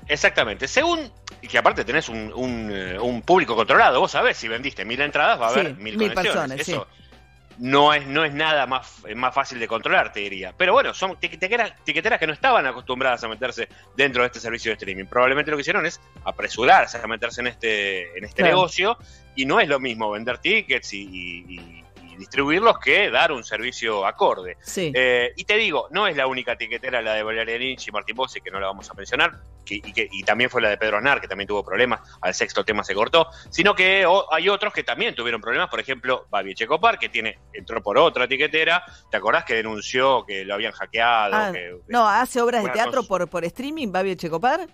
Exactamente. 0.08 0.68
Según, 0.68 1.00
y 1.42 1.48
que 1.48 1.58
aparte 1.58 1.86
tenés 1.86 2.10
un, 2.10 2.34
un, 2.34 2.70
eh, 2.72 3.00
un 3.00 3.22
público 3.22 3.56
controlado, 3.56 4.00
vos 4.02 4.12
sabés, 4.12 4.36
si 4.38 4.48
vendiste 4.48 4.84
mil 4.84 5.00
entradas 5.00 5.40
va 5.40 5.48
a 5.48 5.54
Sí, 5.54 5.60
haber 5.60 5.76
mil, 5.76 5.98
mil 5.98 6.14
conexiones. 6.14 6.58
personas, 6.58 6.60
Eso 6.60 6.88
no 7.60 7.94
es, 7.94 8.06
no 8.08 8.24
es 8.24 8.34
nada 8.34 8.66
más, 8.66 9.04
es 9.08 9.16
más 9.16 9.34
fácil 9.36 9.60
de 9.60 9.68
controlar, 9.68 10.12
te 10.14 10.22
diría. 10.22 10.54
Pero 10.58 10.74
bueno, 10.74 10.94
son 10.94 11.18
tiqueteras, 11.20 11.74
tiqueteras 11.84 12.18
que 12.20 12.26
no 12.28 12.34
estaban 12.34 12.66
acostumbradas 12.66 13.24
a 13.24 13.28
meterse 13.28 13.68
dentro 13.98 14.22
de 14.24 14.28
este 14.28 14.40
servicio 14.40 14.72
de 14.72 14.74
streaming. 14.76 15.06
Probablemente 15.06 15.52
lo 15.52 15.58
que 15.58 15.62
hicieron 15.62 15.86
es 15.86 16.00
apresurarse 16.24 16.98
a 16.98 17.08
meterse 17.08 17.42
en 17.42 17.48
este, 17.48 18.18
en 18.18 18.24
este 18.24 18.42
Claro. 18.42 18.56
negocio 18.56 18.98
y 19.36 19.46
no 19.46 19.60
es 19.60 19.68
lo 19.68 19.80
mismo 19.80 20.10
vender 20.12 20.38
tickets 20.38 20.94
y- 20.94 21.04
y- 21.04 21.56
y 21.56 21.84
distribuirlos 22.20 22.78
que 22.80 23.10
dar 23.10 23.32
un 23.32 23.44
servicio 23.44 24.06
acorde. 24.06 24.58
Sí. 24.62 24.92
Eh, 24.94 25.32
y 25.36 25.46
te 25.46 25.56
digo, 25.56 25.88
no 25.92 26.06
es 26.08 26.16
la 26.16 26.28
única 26.28 26.56
tiquetera 26.56 27.02
la 27.02 27.14
de 27.16 27.24
Valeria 27.24 27.58
Lynch 27.58 27.88
y 27.88 27.92
Martín 27.92 28.16
Bossi, 28.16 28.42
que 28.42 28.52
no 28.52 28.60
la 28.60 28.68
vamos 28.68 28.90
a 28.90 28.94
mencionar, 28.94 29.32
que- 29.66 29.76
y, 29.76 29.94
que, 29.94 30.08
y 30.12 30.24
también 30.24 30.50
fue 30.50 30.62
la 30.62 30.70
de 30.70 30.78
Pedro 30.78 30.98
Aznar, 30.98 31.22
que 31.22 31.28
también 31.28 31.48
tuvo 31.48 31.64
problemas, 31.64 32.02
al 32.22 32.34
sexto 32.34 32.64
tema 32.66 32.84
se 32.84 32.94
cortó, 32.94 33.28
sino 33.50 33.74
que 33.74 34.06
o- 34.06 34.32
hay 34.34 34.50
otros 34.50 34.74
que 34.74 34.84
también 34.84 35.16
tuvieron 35.16 35.42
problemas, 35.42 35.70
por 35.70 35.80
ejemplo, 35.80 36.28
Babi 36.30 36.54
Checopar, 36.56 37.00
que 37.00 37.10
tiene, 37.10 37.40
entró 37.54 37.82
por 37.82 37.98
otra 37.98 38.28
tiquetera, 38.28 38.84
¿te 39.10 39.18
acordás 39.18 39.46
que 39.46 39.56
denunció 39.56 40.26
que 40.26 40.44
lo 40.46 40.54
habían 40.56 40.74
hackeado? 40.74 41.34
Ah, 41.36 41.52
que 41.54 41.76
no, 41.88 42.08
hace 42.08 42.42
obras 42.42 42.64
de 42.64 42.70
teatro 42.72 43.04
por, 43.04 43.28
por 43.30 43.46
streaming, 43.46 43.92
Babi 43.92 44.16
Checopar. 44.16 44.68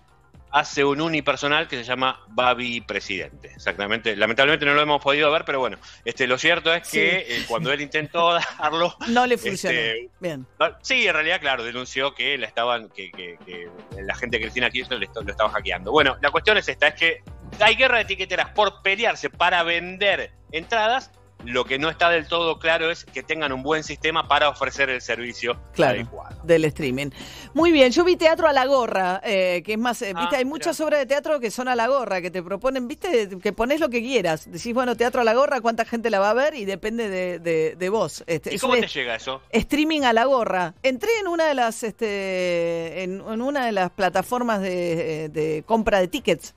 Hace 0.58 0.82
un 0.84 1.02
unipersonal 1.02 1.68
que 1.68 1.76
se 1.76 1.84
llama 1.84 2.18
Babi 2.28 2.80
Presidente. 2.80 3.52
Exactamente. 3.54 4.16
Lamentablemente 4.16 4.64
no 4.64 4.72
lo 4.72 4.80
hemos 4.80 5.02
podido 5.02 5.30
ver, 5.30 5.44
pero 5.44 5.60
bueno, 5.60 5.76
este, 6.02 6.26
lo 6.26 6.38
cierto 6.38 6.72
es 6.72 6.88
que 6.88 7.24
Sí. 7.28 7.32
eh, 7.34 7.44
cuando 7.46 7.70
él 7.72 7.82
intentó 7.82 8.32
darlo, 8.58 8.96
No 9.08 9.26
le 9.26 9.34
este, 9.34 9.48
funcionó. 9.50 9.78
Bien. 10.18 10.46
Ah, 10.58 10.78
Sí, 10.80 11.06
en 11.06 11.12
realidad, 11.12 11.40
claro, 11.42 11.62
denunció 11.62 12.14
que 12.14 12.38
la 12.38 12.46
estaban, 12.46 12.88
que, 12.88 13.10
que- 13.10 13.36
que 13.44 13.68
la 14.02 14.14
gente 14.14 14.38
de 14.38 14.44
Cristina 14.44 14.70
Kirchner 14.70 14.98
lo 14.98 15.30
estaba 15.30 15.50
hackeando. 15.50 15.90
Bueno, 15.92 16.16
la 16.22 16.30
cuestión 16.30 16.56
es 16.56 16.66
esta, 16.68 16.88
es 16.88 16.94
que 16.94 17.22
hay 17.60 17.74
guerra 17.74 17.96
de 17.96 18.04
etiqueteras 18.04 18.48
por 18.52 18.80
pelearse 18.80 19.28
para 19.28 19.62
vender 19.62 20.30
entradas. 20.52 21.10
Lo 21.46 21.64
que 21.64 21.78
no 21.78 21.88
está 21.88 22.10
del 22.10 22.26
todo 22.28 22.58
claro 22.58 22.90
es 22.90 23.04
que 23.04 23.22
tengan 23.22 23.52
un 23.52 23.62
buen 23.62 23.82
sistema 23.84 24.26
para 24.28 24.48
ofrecer 24.48 24.90
el 24.90 25.00
servicio 25.00 25.58
Claro, 25.74 26.00
adecuado. 26.00 26.40
del 26.42 26.64
streaming. 26.66 27.10
Muy 27.54 27.72
bien, 27.72 27.92
yo 27.92 28.04
vi 28.04 28.16
teatro 28.16 28.48
a 28.48 28.52
la 28.52 28.66
gorra, 28.66 29.20
eh, 29.24 29.62
que 29.64 29.72
es 29.74 29.78
más, 29.78 30.02
eh, 30.02 30.12
viste, 30.14 30.36
Ah, 30.36 30.38
hay 30.38 30.44
muchas 30.44 30.80
obras 30.80 30.98
de 31.00 31.06
teatro 31.06 31.38
que 31.40 31.50
son 31.50 31.68
a 31.68 31.74
la 31.76 31.86
gorra, 31.88 32.20
que 32.20 32.30
te 32.30 32.42
proponen, 32.42 32.88
viste, 32.88 33.28
que 33.40 33.52
pones 33.52 33.80
lo 33.80 33.88
que 33.88 34.00
quieras. 34.02 34.50
Decís, 34.50 34.74
bueno, 34.74 34.96
teatro 34.96 35.20
a 35.20 35.24
la 35.24 35.34
gorra, 35.34 35.60
cuánta 35.60 35.84
gente 35.84 36.10
la 36.10 36.18
va 36.18 36.30
a 36.30 36.34
ver 36.34 36.54
y 36.54 36.64
depende 36.64 37.08
de, 37.08 37.38
de- 37.38 37.76
de 37.76 37.88
vos. 37.88 38.24
Este, 38.26 38.54
¿Y 38.54 38.58
cómo 38.58 38.74
te 38.74 38.86
llega 38.88 39.14
eso? 39.14 39.40
Streaming 39.50 40.02
a 40.02 40.12
la 40.12 40.24
gorra. 40.24 40.74
Entré 40.82 41.10
en 41.20 41.28
una 41.28 41.46
de 41.46 41.54
las, 41.54 41.82
este, 41.82 43.02
en, 43.04 43.20
en 43.20 43.40
una 43.42 43.64
de 43.66 43.72
las 43.72 43.90
plataformas 43.90 44.60
de, 44.60 45.28
de 45.30 45.62
compra 45.66 46.00
de 46.00 46.08
tickets. 46.08 46.54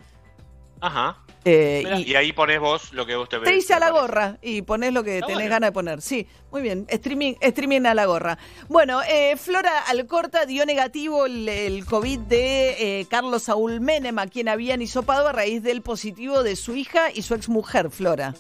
Ajá. 0.82 1.18
Eh, 1.46 1.84
y 2.06 2.12
y, 2.12 2.16
ahí 2.16 2.34
pones 2.34 2.60
vos 2.60 2.92
lo 2.94 3.06
que 3.06 3.16
vos 3.16 3.30
te 3.30 3.40
te 3.40 3.56
hice 3.56 3.74
a 3.74 3.80
la 3.80 3.88
parece. 3.88 4.02
gorra 4.02 4.38
y 4.42 4.62
pones 4.62 4.92
lo 4.94 5.04
que 5.04 5.16
Está 5.16 5.28
tenés 5.28 5.44
bueno. 5.44 5.50
ganas 5.52 5.68
de 5.70 5.72
poner. 5.72 6.02
Sí, 6.02 6.28
muy 6.52 6.62
bien. 6.62 6.86
Streaming, 6.90 7.36
streaming 7.40 7.86
a 7.86 7.94
la 7.94 8.06
gorra. 8.06 8.38
Bueno, 8.68 9.02
eh, 9.04 9.36
Flora 9.38 9.80
Alcorta 9.88 10.46
dio 10.46 10.66
negativo 10.66 11.26
el, 11.26 11.48
el 11.48 11.86
COVID 11.86 12.20
de 12.20 13.00
eh, 13.02 13.06
Carlos 13.10 13.44
Saúl 13.44 13.80
Menem, 13.80 14.20
a 14.20 14.28
quien 14.28 14.50
habían 14.50 14.82
hisopado 14.82 15.28
a 15.30 15.32
raíz 15.32 15.64
del 15.64 15.82
positivo 15.82 16.44
de 16.44 16.56
su 16.56 16.76
hija 16.76 17.10
y 17.14 17.22
su 17.22 17.36
exmujer, 17.36 17.90
Flora. 17.90 18.36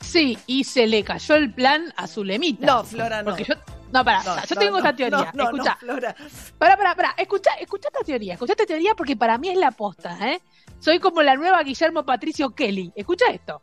Sí, 0.00 0.38
y 0.46 0.62
se 0.62 0.86
le 0.86 1.02
cayó 1.02 1.34
el 1.34 1.52
plan 1.52 1.92
a 1.96 2.06
Zulemita. 2.06 2.64
No, 2.64 2.84
Flora, 2.84 3.20
no. 3.22 3.30
Porque 3.30 3.44
yo, 3.44 3.54
no, 3.92 4.04
pará, 4.04 4.22
No, 4.22 4.36
yo 4.36 4.54
no, 4.54 4.60
tengo 4.60 4.70
no, 4.72 4.78
esta 4.78 4.94
teoría. 4.94 5.32
no, 5.34 5.44
no, 5.44 5.44
escucha. 5.50 5.72
no, 5.72 5.78
Flora. 5.94 6.16
Pará, 6.56 6.76
pará, 6.76 6.94
pará. 6.94 7.14
Escucha, 7.18 7.50
escucha 7.60 7.88
esta 7.88 8.04
teoría. 8.04 8.34
Escucha 8.34 8.52
esta 8.52 8.64
teoría 8.64 8.94
porque 8.94 9.16
para 9.16 9.36
mí 9.38 9.48
es 9.48 9.56
la 9.58 9.72
posta, 9.72 10.16
¿eh? 10.30 10.40
Soy 10.80 10.98
como 10.98 11.22
la 11.22 11.36
nueva 11.36 11.62
Guillermo 11.62 12.04
Patricio 12.04 12.50
Kelly. 12.50 12.92
Escucha 12.94 13.26
esto. 13.32 13.62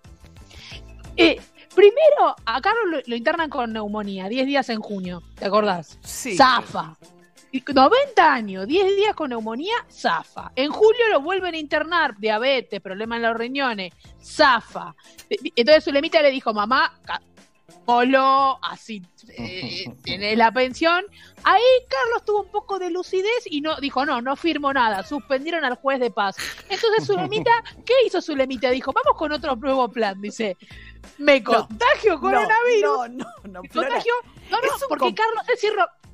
Eh, 1.17 1.39
primero, 1.73 2.35
a 2.45 2.61
Carlos 2.61 2.83
lo, 2.87 2.97
lo 3.05 3.15
internan 3.15 3.49
con 3.49 3.71
neumonía, 3.71 4.27
10 4.27 4.45
días 4.45 4.69
en 4.69 4.81
junio. 4.81 5.21
¿Te 5.35 5.45
acordás? 5.45 5.97
Sí. 6.01 6.35
Zafa. 6.35 6.97
Y 7.55 7.63
90 7.73 8.33
años, 8.33 8.67
10 8.67 8.97
días 8.97 9.15
con 9.15 9.29
neumonía, 9.29 9.75
zafa. 9.89 10.51
En 10.57 10.71
julio 10.71 11.07
lo 11.09 11.21
vuelven 11.21 11.53
a 11.53 11.57
internar, 11.57 12.17
diabetes, 12.17 12.81
problema 12.81 13.15
en 13.15 13.21
los 13.21 13.37
riñones, 13.37 13.93
zafa. 14.21 14.93
Entonces 15.29 15.85
Zulemita 15.85 16.21
le 16.21 16.31
dijo, 16.31 16.53
mamá, 16.53 16.99
Molo, 17.85 18.59
así 18.63 19.01
eh, 19.37 19.85
tenés 20.03 20.37
la 20.37 20.51
pensión. 20.51 21.05
Ahí 21.43 21.61
Carlos 21.87 22.25
tuvo 22.25 22.41
un 22.41 22.51
poco 22.51 22.79
de 22.79 22.89
lucidez 22.89 23.45
y 23.45 23.61
no 23.61 23.75
dijo, 23.77 24.05
no, 24.05 24.21
no 24.21 24.35
firmo 24.35 24.73
nada, 24.73 25.03
suspendieron 25.03 25.63
al 25.63 25.75
juez 25.75 25.99
de 25.99 26.09
paz. 26.09 26.35
Entonces 26.69 27.05
Zulemita, 27.05 27.51
¿qué 27.85 27.93
hizo 28.05 28.21
Zulemita? 28.21 28.69
Dijo, 28.71 28.91
vamos 28.91 29.17
con 29.17 29.31
otro 29.31 29.55
nuevo 29.55 29.89
plan, 29.89 30.19
dice, 30.21 30.57
me 31.17 31.43
contagio 31.43 32.19
coronavirus. 32.19 32.81
No, 32.81 33.07
no, 33.07 33.25
no, 33.43 33.61
¿Me 33.61 33.69
contagio? 33.69 34.13
No, 34.49 34.57
no, 34.57 34.67
porque 34.89 35.13
Carlos 35.13 35.43
es. 35.49 35.65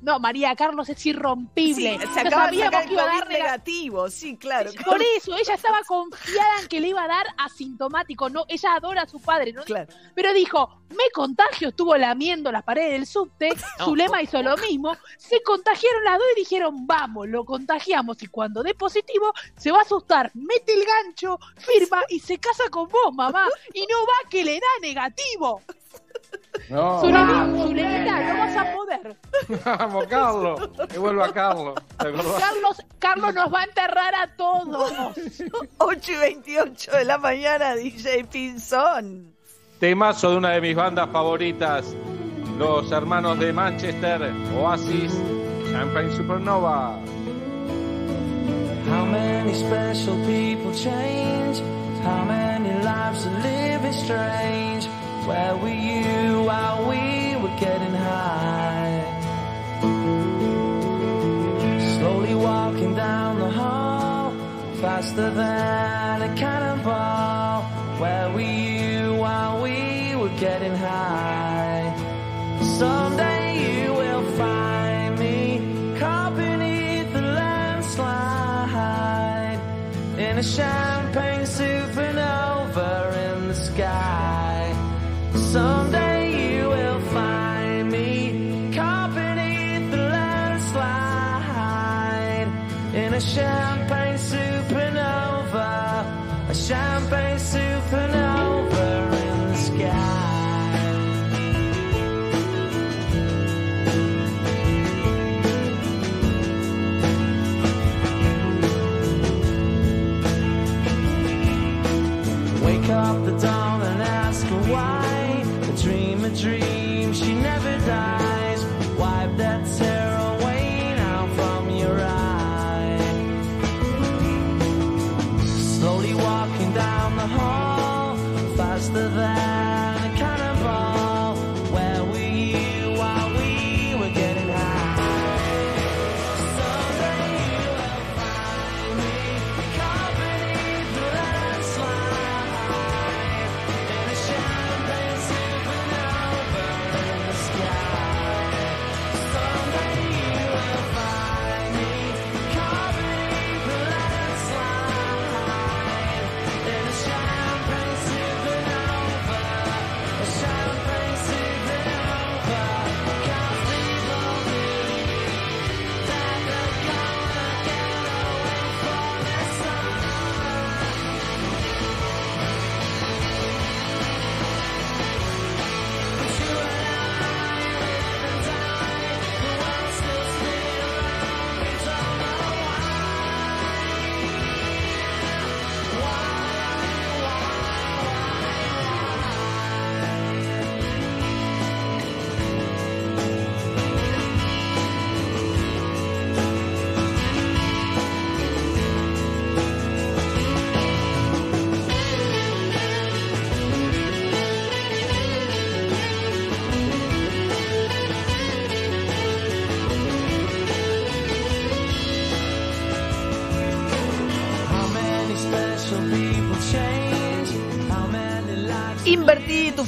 No, 0.02 0.18
María, 0.18 0.54
Carlos 0.56 0.88
es 0.88 1.06
irrompible. 1.06 1.92
Sí, 1.92 2.04
No 2.04 2.14
se 2.14 2.20
acaba 2.20 2.50
de 2.50 2.58
sabíamos 2.58 2.72
sacar 2.72 2.82
el 2.82 2.88
que 2.88 2.94
iba 2.94 3.02
a 3.02 3.06
dar 3.06 3.28
negativo, 3.28 4.10
sí, 4.10 4.36
claro. 4.36 4.70
Por 4.84 5.00
eso, 5.16 5.36
ella 5.36 5.54
estaba 5.54 5.82
confiada 5.84 6.60
en 6.60 6.66
que 6.66 6.80
le 6.80 6.88
iba 6.88 7.04
a 7.04 7.08
dar 7.08 7.26
asintomático. 7.38 8.28
No, 8.28 8.44
ella 8.48 8.74
adora 8.74 9.02
a 9.02 9.08
su 9.08 9.20
padre, 9.20 9.52
¿no? 9.52 9.62
Pero 10.14 10.32
dijo, 10.32 10.82
me 10.90 11.10
contagio, 11.14 11.68
estuvo 11.68 11.96
lamiendo 11.96 12.50
las 12.50 12.64
paredes 12.64 12.92
del 12.92 13.06
subte, 13.06 13.50
Zulema 13.84 14.22
hizo 14.22 14.42
lo 14.42 14.56
mismo, 14.56 14.96
se 15.18 15.42
contagiaron 15.42 16.04
las 16.04 16.18
dos 16.18 16.26
y 16.36 16.40
dijeron, 16.40 16.86
vamos, 16.86 17.28
lo 17.28 17.44
contagiamos 17.44 18.22
y 18.22 18.26
cuando 18.26 18.62
dé 18.62 18.74
positivo 18.74 19.32
se 19.56 19.70
va 19.70 19.78
a 19.78 19.82
asustar, 19.82 20.30
mete 20.34 20.74
el 20.74 20.84
gancho, 20.84 21.38
firma 21.56 22.02
y 22.08 22.18
se 22.18 22.38
casa 22.38 22.64
con 22.70 22.88
vos, 22.88 23.14
mamá, 23.14 23.48
y 23.72 23.80
no 23.82 24.00
va 24.00 24.28
que 24.28 24.44
le 24.44 24.54
da 24.54 24.66
negativo. 24.80 25.62
No. 26.68 27.00
Zulemita, 27.00 28.32
no 28.32 28.38
vas 28.38 28.56
a 28.56 28.72
poder. 28.74 29.16
Vamos, 29.64 30.06
Carlos. 30.06 30.70
Que 30.88 30.98
vuelva 30.98 31.32
Carlos. 31.32 31.74
Carlos, 31.98 32.82
Carlos 32.98 33.34
nos 33.34 33.52
va 33.52 33.60
a 33.60 33.64
enterrar 33.64 34.14
a 34.14 34.26
todos. 34.36 34.92
8 35.78 36.12
y 36.12 36.16
28 36.16 36.90
de 36.92 37.04
la 37.04 37.18
mañana, 37.18 37.74
DJ 37.74 38.24
Pinzón. 38.24 39.34
Temazo 39.80 40.30
de 40.30 40.36
una 40.36 40.50
de 40.50 40.60
mis 40.60 40.76
bandas 40.76 41.10
favoritas, 41.10 41.94
los 42.56 42.90
hermanos 42.92 43.38
de 43.38 43.52
Manchester, 43.52 44.32
Oasis, 44.56 45.12
Champagne 45.72 46.10
Supernova. 46.12 46.98
How 48.88 49.04
many 49.06 49.54
special 49.54 50.14
people 50.26 50.72
change? 50.74 51.60
How 52.04 52.24
many 52.24 52.70
lives 52.84 53.26
are 53.26 53.42
living 53.42 53.92
strange? 53.92 54.81
Where 55.26 55.56
were 55.56 55.68
you 55.68 56.42
while 56.42 56.88
we 56.88 57.36
were 57.36 57.56
getting 57.60 57.94
high? 57.94 59.04
Slowly 61.96 62.34
walking 62.34 62.96
down 62.96 63.38
the 63.38 63.48
hall, 63.50 64.32
faster 64.80 65.30
than 65.30 66.22
a 66.22 66.34
cannonball. 66.34 67.62
Where 68.00 68.30
were 68.32 68.40
you 68.40 69.14
while 69.14 69.62
we 69.62 70.16
were 70.16 70.36
getting 70.40 70.74
high? 70.74 71.94
Someday 72.78 73.84
you 73.84 73.92
will 73.92 74.24
find 74.32 75.18
me 75.20 75.60
caught 76.00 76.34
beneath 76.34 77.12
the 77.12 77.22
landslide 77.22 78.40
in 80.18 80.38
a 80.38 80.42
shadow. 80.42 80.91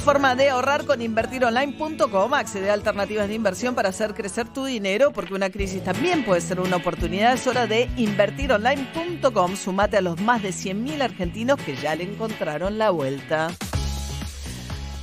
Forma 0.05 0.35
de 0.35 0.51
ahorrar 0.51 0.85
con 0.85 1.01
invertironline.com. 1.01 2.33
Accede 2.35 2.69
a 2.69 2.73
alternativas 2.73 3.27
de 3.27 3.33
inversión 3.33 3.73
para 3.73 3.89
hacer 3.89 4.13
crecer 4.13 4.47
tu 4.47 4.63
dinero, 4.63 5.11
porque 5.11 5.33
una 5.33 5.49
crisis 5.49 5.83
también 5.83 6.23
puede 6.23 6.41
ser 6.41 6.59
una 6.59 6.75
oportunidad. 6.75 7.33
Es 7.33 7.47
hora 7.47 7.65
de 7.65 7.89
invertironline.com. 7.97 9.55
Sumate 9.55 9.97
a 9.97 10.01
los 10.01 10.21
más 10.21 10.43
de 10.43 10.49
100.000 10.49 11.01
argentinos 11.01 11.59
que 11.59 11.75
ya 11.75 11.95
le 11.95 12.03
encontraron 12.03 12.77
la 12.77 12.91
vuelta. 12.91 13.47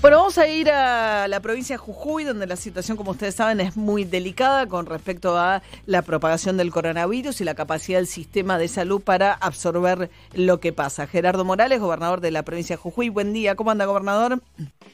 Bueno, 0.02 0.16
vamos 0.16 0.36
a 0.36 0.48
ir 0.48 0.68
a 0.68 1.28
la 1.28 1.38
provincia 1.38 1.74
de 1.74 1.78
Jujuy, 1.78 2.24
donde 2.24 2.48
la 2.48 2.56
situación, 2.56 2.96
como 2.96 3.12
ustedes 3.12 3.36
saben, 3.36 3.60
es 3.60 3.76
muy 3.76 4.02
delicada 4.02 4.66
con 4.66 4.86
respecto 4.86 5.38
a 5.38 5.62
la 5.86 6.02
propagación 6.02 6.56
del 6.56 6.72
coronavirus 6.72 7.40
y 7.40 7.44
la 7.44 7.54
capacidad 7.54 7.98
del 7.98 8.08
sistema 8.08 8.58
de 8.58 8.66
salud 8.66 9.00
para 9.00 9.32
absorber 9.32 10.10
lo 10.34 10.58
que 10.58 10.72
pasa. 10.72 11.06
Gerardo 11.06 11.44
Morales, 11.44 11.78
gobernador 11.78 12.20
de 12.20 12.32
la 12.32 12.42
provincia 12.42 12.74
de 12.74 12.82
Jujuy. 12.82 13.10
Buen 13.10 13.32
día. 13.32 13.54
¿Cómo 13.54 13.70
anda, 13.70 13.84
gobernador? 13.84 14.40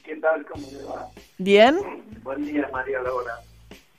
¿Qué 0.04 0.14
tal? 0.16 0.44
¿Cómo 0.44 0.66
le 0.70 0.84
va? 0.84 1.06
¿Bien? 1.38 1.78
Buen 2.22 2.44
día, 2.44 2.68
María 2.70 3.00
Laura. 3.00 3.32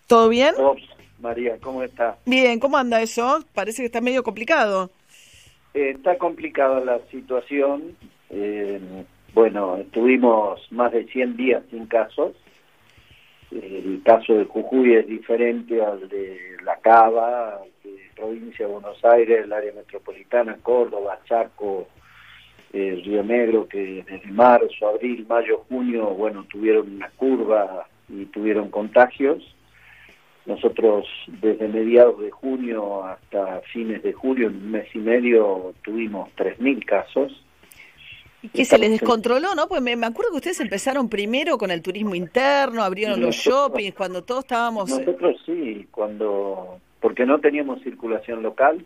¿Todo 0.05 0.29
bien? 0.29 0.53
Ops, 0.59 0.83
María, 1.19 1.57
¿cómo 1.59 1.81
está? 1.81 2.19
Bien, 2.27 2.59
¿cómo 2.59 2.77
anda 2.77 3.01
eso? 3.01 3.43
Parece 3.55 3.81
que 3.81 3.87
está 3.87 3.99
medio 3.99 4.21
complicado. 4.21 4.91
Eh, 5.73 5.93
está 5.95 6.19
complicada 6.19 6.79
la 6.81 6.99
situación. 7.09 7.97
Eh, 8.29 8.79
bueno, 9.33 9.77
estuvimos 9.77 10.59
más 10.71 10.91
de 10.91 11.05
100 11.05 11.37
días 11.37 11.63
sin 11.69 11.85
casos. 11.85 12.35
El 13.51 14.01
caso 14.03 14.33
de 14.33 14.45
Jujuy 14.45 14.95
es 14.95 15.07
diferente 15.07 15.83
al 15.83 16.07
de 16.07 16.57
La 16.63 16.77
Cava, 16.77 17.61
provincia 18.15 18.67
de 18.67 18.73
Buenos 18.73 19.03
Aires, 19.03 19.43
el 19.43 19.53
área 19.53 19.73
metropolitana, 19.73 20.57
Córdoba, 20.61 21.19
Chaco, 21.25 21.87
eh, 22.73 23.01
Río 23.03 23.23
Negro, 23.23 23.67
que 23.67 24.03
desde 24.07 24.31
marzo, 24.31 24.89
abril, 24.89 25.25
mayo, 25.27 25.65
junio, 25.69 26.07
bueno, 26.09 26.45
tuvieron 26.51 26.95
una 26.95 27.09
curva 27.11 27.87
y 28.07 28.25
tuvieron 28.25 28.69
contagios. 28.69 29.43
Nosotros 30.45 31.07
desde 31.27 31.67
mediados 31.67 32.19
de 32.19 32.31
junio 32.31 33.03
hasta 33.05 33.61
fines 33.71 34.03
de 34.03 34.13
julio, 34.13 34.47
en 34.47 34.55
un 34.55 34.71
mes 34.71 34.87
y 34.93 34.99
medio, 34.99 35.73
tuvimos 35.83 36.29
3.000 36.35 36.85
casos. 36.85 37.43
Y 38.41 38.49
que 38.49 38.63
se 38.65 38.77
les 38.77 38.91
descontroló, 38.91 39.53
¿no? 39.55 39.67
Pues 39.67 39.81
me, 39.81 39.95
me 39.95 40.05
acuerdo 40.07 40.31
que 40.31 40.37
ustedes 40.37 40.59
empezaron 40.61 41.09
primero 41.09 41.57
con 41.57 41.71
el 41.71 41.81
turismo 41.81 42.15
interno, 42.15 42.83
abrieron 42.83 43.19
los 43.21 43.35
shoppings, 43.35 43.93
cuando 43.95 44.23
todos 44.23 44.45
estábamos... 44.45 44.89
eh, 44.91 45.03
Nosotros 45.05 45.41
sí, 45.45 45.87
cuando 45.91 46.79
porque 47.01 47.25
no 47.25 47.39
teníamos 47.39 47.81
circulación 47.81 48.43
local, 48.43 48.85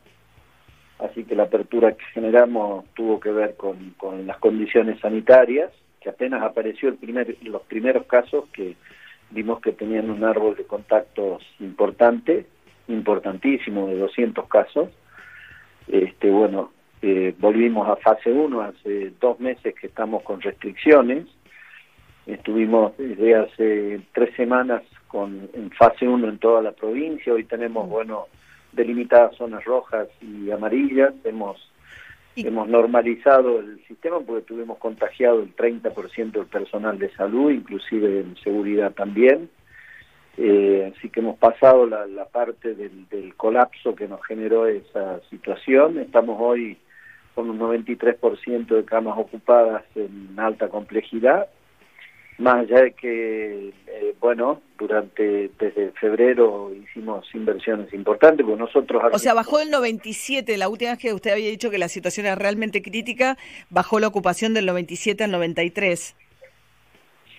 así 1.00 1.24
que 1.24 1.36
la 1.36 1.44
apertura 1.44 1.94
que 1.94 2.06
generamos 2.13 2.86
tuvo 2.94 3.20
que 3.20 3.32
ver 3.32 3.56
con, 3.56 3.92
con 3.98 4.26
las 4.28 4.38
condiciones 4.38 5.00
sanitarias, 5.00 5.72
que 6.00 6.10
apenas 6.10 6.44
apareció 6.44 6.89
el 6.89 6.96
primer, 6.96 7.38
los 7.44 7.62
primeros 7.63 8.06
casos 8.06 8.46
que 8.54 8.76
vimos 9.32 9.62
que 9.62 9.72
tenían 9.72 10.10
un 10.12 10.24
árbol 10.24 10.56
de 10.56 10.66
contactos 10.66 11.44
importante, 11.60 12.46
importantísimo, 12.88 13.88
de 13.88 13.98
200 13.98 14.48
casos. 14.48 14.89
Este, 15.88 16.30
bueno, 16.30 16.72
eh, 17.06 17.36
volvimos 17.38 17.86
a 17.89 17.98
fase 17.98 18.32
1 18.32 18.62
hace 18.62 19.12
dos 19.20 19.38
meses 19.38 19.76
que 19.76 19.88
estamos 19.88 20.24
con 20.24 20.39
restricciones. 20.39 21.26
Estuvimos 22.26 22.96
desde 22.98 23.36
hace 23.36 24.02
tres 24.13 24.34
semanas 24.38 24.84
con 25.10 25.50
en 25.54 25.70
fase 25.72 26.08
1 26.08 26.30
en 26.30 26.38
toda 26.38 26.62
la 26.62 26.72
provincia. 26.72 27.34
Hoy 27.34 27.44
tenemos, 27.44 27.89
bueno, 27.89 28.28
delimitadas 28.72 29.36
zonas 29.36 29.66
rojas 29.66 30.08
y 30.22 30.50
amarillas. 30.50 31.13
Hemos 31.26 31.70
hemos 32.38 32.70
normalizado 32.70 33.60
el 33.60 33.86
sistema 33.86 34.22
porque 34.22 34.46
tuvimos 34.46 34.78
contagiado 34.78 35.42
el 35.42 35.54
30% 35.58 36.32
del 36.32 36.46
personal 36.46 36.98
de 36.98 37.13
salud, 37.16 37.52
inclusive 37.52 38.22
en 38.22 38.38
seguridad 38.38 38.94
también. 38.94 39.50
Eh, 40.38 40.94
así 40.96 41.10
que 41.10 41.20
hemos 41.20 41.38
pasado 41.38 41.86
la, 41.86 42.08
la 42.08 42.26
parte 42.30 42.76
del, 42.76 43.10
del 43.10 43.36
colapso 43.36 43.94
que 43.94 44.08
nos 44.08 44.26
generó 44.26 44.68
esa 44.68 45.20
situación. 45.30 46.00
Estamos 46.00 46.38
hoy 46.39 46.78
con 47.36 47.50
un 47.50 47.60
93% 47.60 48.67
de 48.67 48.86
camas 48.86 49.17
ocupadas 49.17 49.84
en 49.96 50.34
alta 50.38 50.69
complejidad 50.69 51.48
Más 52.38 52.56
allá 52.56 52.82
de 52.82 52.91
que, 52.93 53.74
eh, 53.88 54.15
bueno, 54.19 54.62
durante 54.78 55.50
desde 55.60 55.91
febrero 55.91 56.72
hicimos 56.74 57.26
inversiones 57.34 57.93
importantes, 57.93 58.46
porque 58.46 58.60
nosotros... 58.60 59.04
O 59.12 59.19
sea, 59.19 59.34
bajó 59.34 59.60
del 59.60 59.72
97, 59.72 60.58
la 60.58 60.67
última 60.69 60.91
vez 60.91 61.00
que 61.00 61.13
usted 61.13 61.32
había 61.32 61.50
dicho 61.50 61.69
que 61.69 61.78
la 61.78 61.89
situación 61.89 62.26
era 62.26 62.36
realmente 62.36 62.82
crítica, 62.82 63.38
bajó 63.69 64.00
la 64.00 64.08
ocupación 64.08 64.54
del 64.54 64.65
97 64.65 65.24
al 65.24 65.32
93. 65.32 66.15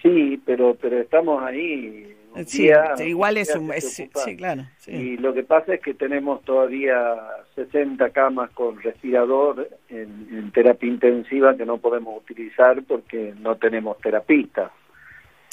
Sí, 0.05 0.41
pero 0.45 0.77
pero 0.81 1.01
estamos 1.01 1.43
ahí. 1.43 2.15
Sí, 2.47 2.63
día- 2.65 2.95
igual 3.07 3.37
es 3.37 3.55
un... 3.55 3.73
es- 3.73 3.95
sí, 3.95 4.37
claro. 4.37 4.63
sí. 4.79 4.91
Y 4.93 5.17
lo 5.19 5.33
que 5.35 5.43
pasa 5.45 5.75
es 5.75 5.81
que 5.81 5.95
tenemos 5.95 6.43
todavía 6.45 7.17
60 7.55 8.11
camas 8.11 8.51
con 8.51 8.81
respirador 8.83 9.69
en, 9.89 10.29
en 10.33 10.51
terapia 10.53 10.89
intensiva 10.89 11.57
que 11.57 11.65
no 11.65 11.79
podemos 11.79 12.17
utilizar 12.21 12.83
porque 12.83 13.35
no 13.41 13.57
tenemos 13.57 13.99
terapistas. 14.01 14.71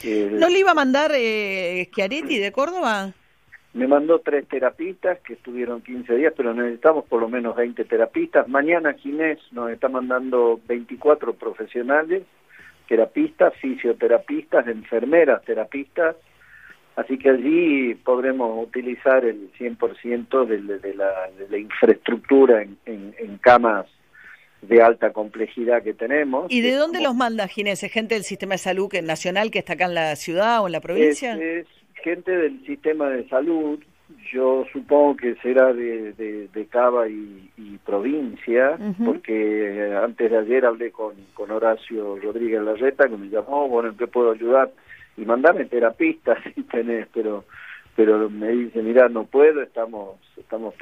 Eh, 0.03 0.29
¿No 0.33 0.49
le 0.49 0.59
iba 0.59 0.71
a 0.71 0.75
mandar 0.75 1.11
eh, 1.13 1.87
Schiaretti 1.91 2.39
de 2.39 2.51
Córdoba? 2.51 3.13
Me 3.73 3.87
mandó 3.87 4.19
tres 4.19 4.47
terapistas 4.47 5.19
que 5.19 5.33
estuvieron 5.33 5.81
15 5.81 6.15
días, 6.15 6.33
pero 6.35 6.53
necesitamos 6.53 7.05
por 7.05 7.21
lo 7.21 7.29
menos 7.29 7.55
20 7.55 7.85
terapistas. 7.85 8.47
Mañana 8.49 8.93
Ginés 8.95 9.39
nos 9.51 9.69
está 9.71 9.87
mandando 9.87 10.59
24 10.67 11.33
profesionales, 11.35 12.23
terapistas, 12.89 13.53
fisioterapistas, 13.61 14.67
enfermeras, 14.67 15.41
terapistas. 15.45 16.15
Así 16.95 17.17
que 17.17 17.29
allí 17.29 17.95
podremos 17.95 18.67
utilizar 18.67 19.23
el 19.25 19.49
100% 19.57 20.45
de, 20.45 20.57
de- 20.61 20.79
de 20.79 20.93
la, 20.93 21.11
de 21.37 21.47
la 21.49 21.57
infraestructura 21.57 22.61
en, 22.61 22.77
en- 22.85 23.15
en 23.17 23.37
camas 23.37 23.85
de 24.61 24.81
alta 24.81 25.11
complejidad 25.11 25.81
que 25.83 25.93
tenemos. 25.93 26.45
¿Y 26.51 26.61
de 26.61 26.73
dónde 26.75 27.01
los 27.01 27.15
manda 27.15 27.47
Ginés? 27.47 27.81
¿Es 27.83 27.91
gente 27.91 28.15
del 28.15 28.23
sistema 28.23 28.53
de 28.55 28.59
salud 28.59 28.89
que, 28.89 29.01
nacional 29.01 29.49
que 29.51 29.59
está 29.59 29.73
acá 29.73 29.85
en 29.85 29.95
la 29.95 30.15
ciudad 30.15 30.61
o 30.61 30.67
en 30.67 30.73
la 30.73 30.81
provincia? 30.81 31.33
Es, 31.33 31.65
es 31.65 31.67
gente 32.03 32.31
del 32.31 32.63
sistema 32.65 33.09
de 33.09 33.27
salud, 33.29 33.79
yo 34.31 34.65
supongo 34.71 35.15
que 35.17 35.35
será 35.41 35.73
de, 35.73 36.13
de, 36.13 36.47
de 36.49 36.65
Cava 36.67 37.07
y, 37.07 37.49
y 37.57 37.77
provincia, 37.85 38.77
porque 39.05 39.33
eh, 39.89 39.95
antes 39.95 40.29
de 40.29 40.37
ayer 40.37 40.65
hablé 40.65 40.91
con, 40.91 41.13
con 41.33 41.49
Horacio 41.51 42.17
Rodríguez 42.17 42.61
Larreta, 42.61 43.07
que 43.07 43.17
me 43.17 43.29
llamó, 43.29 43.67
bueno, 43.67 43.89
¿en 43.89 43.97
qué 43.97 44.07
puedo 44.07 44.31
ayudar? 44.31 44.69
Y 45.21 45.25
mandame 45.25 45.65
terapistas 45.65 46.39
si 46.55 46.63
tenés, 46.63 47.07
pero 47.13 47.45
pero 47.95 48.29
me 48.29 48.47
dice, 48.49 48.81
mira, 48.81 49.09
no 49.09 49.25
puedo, 49.25 49.61
estamos 49.61 50.17
estamos 50.37 50.73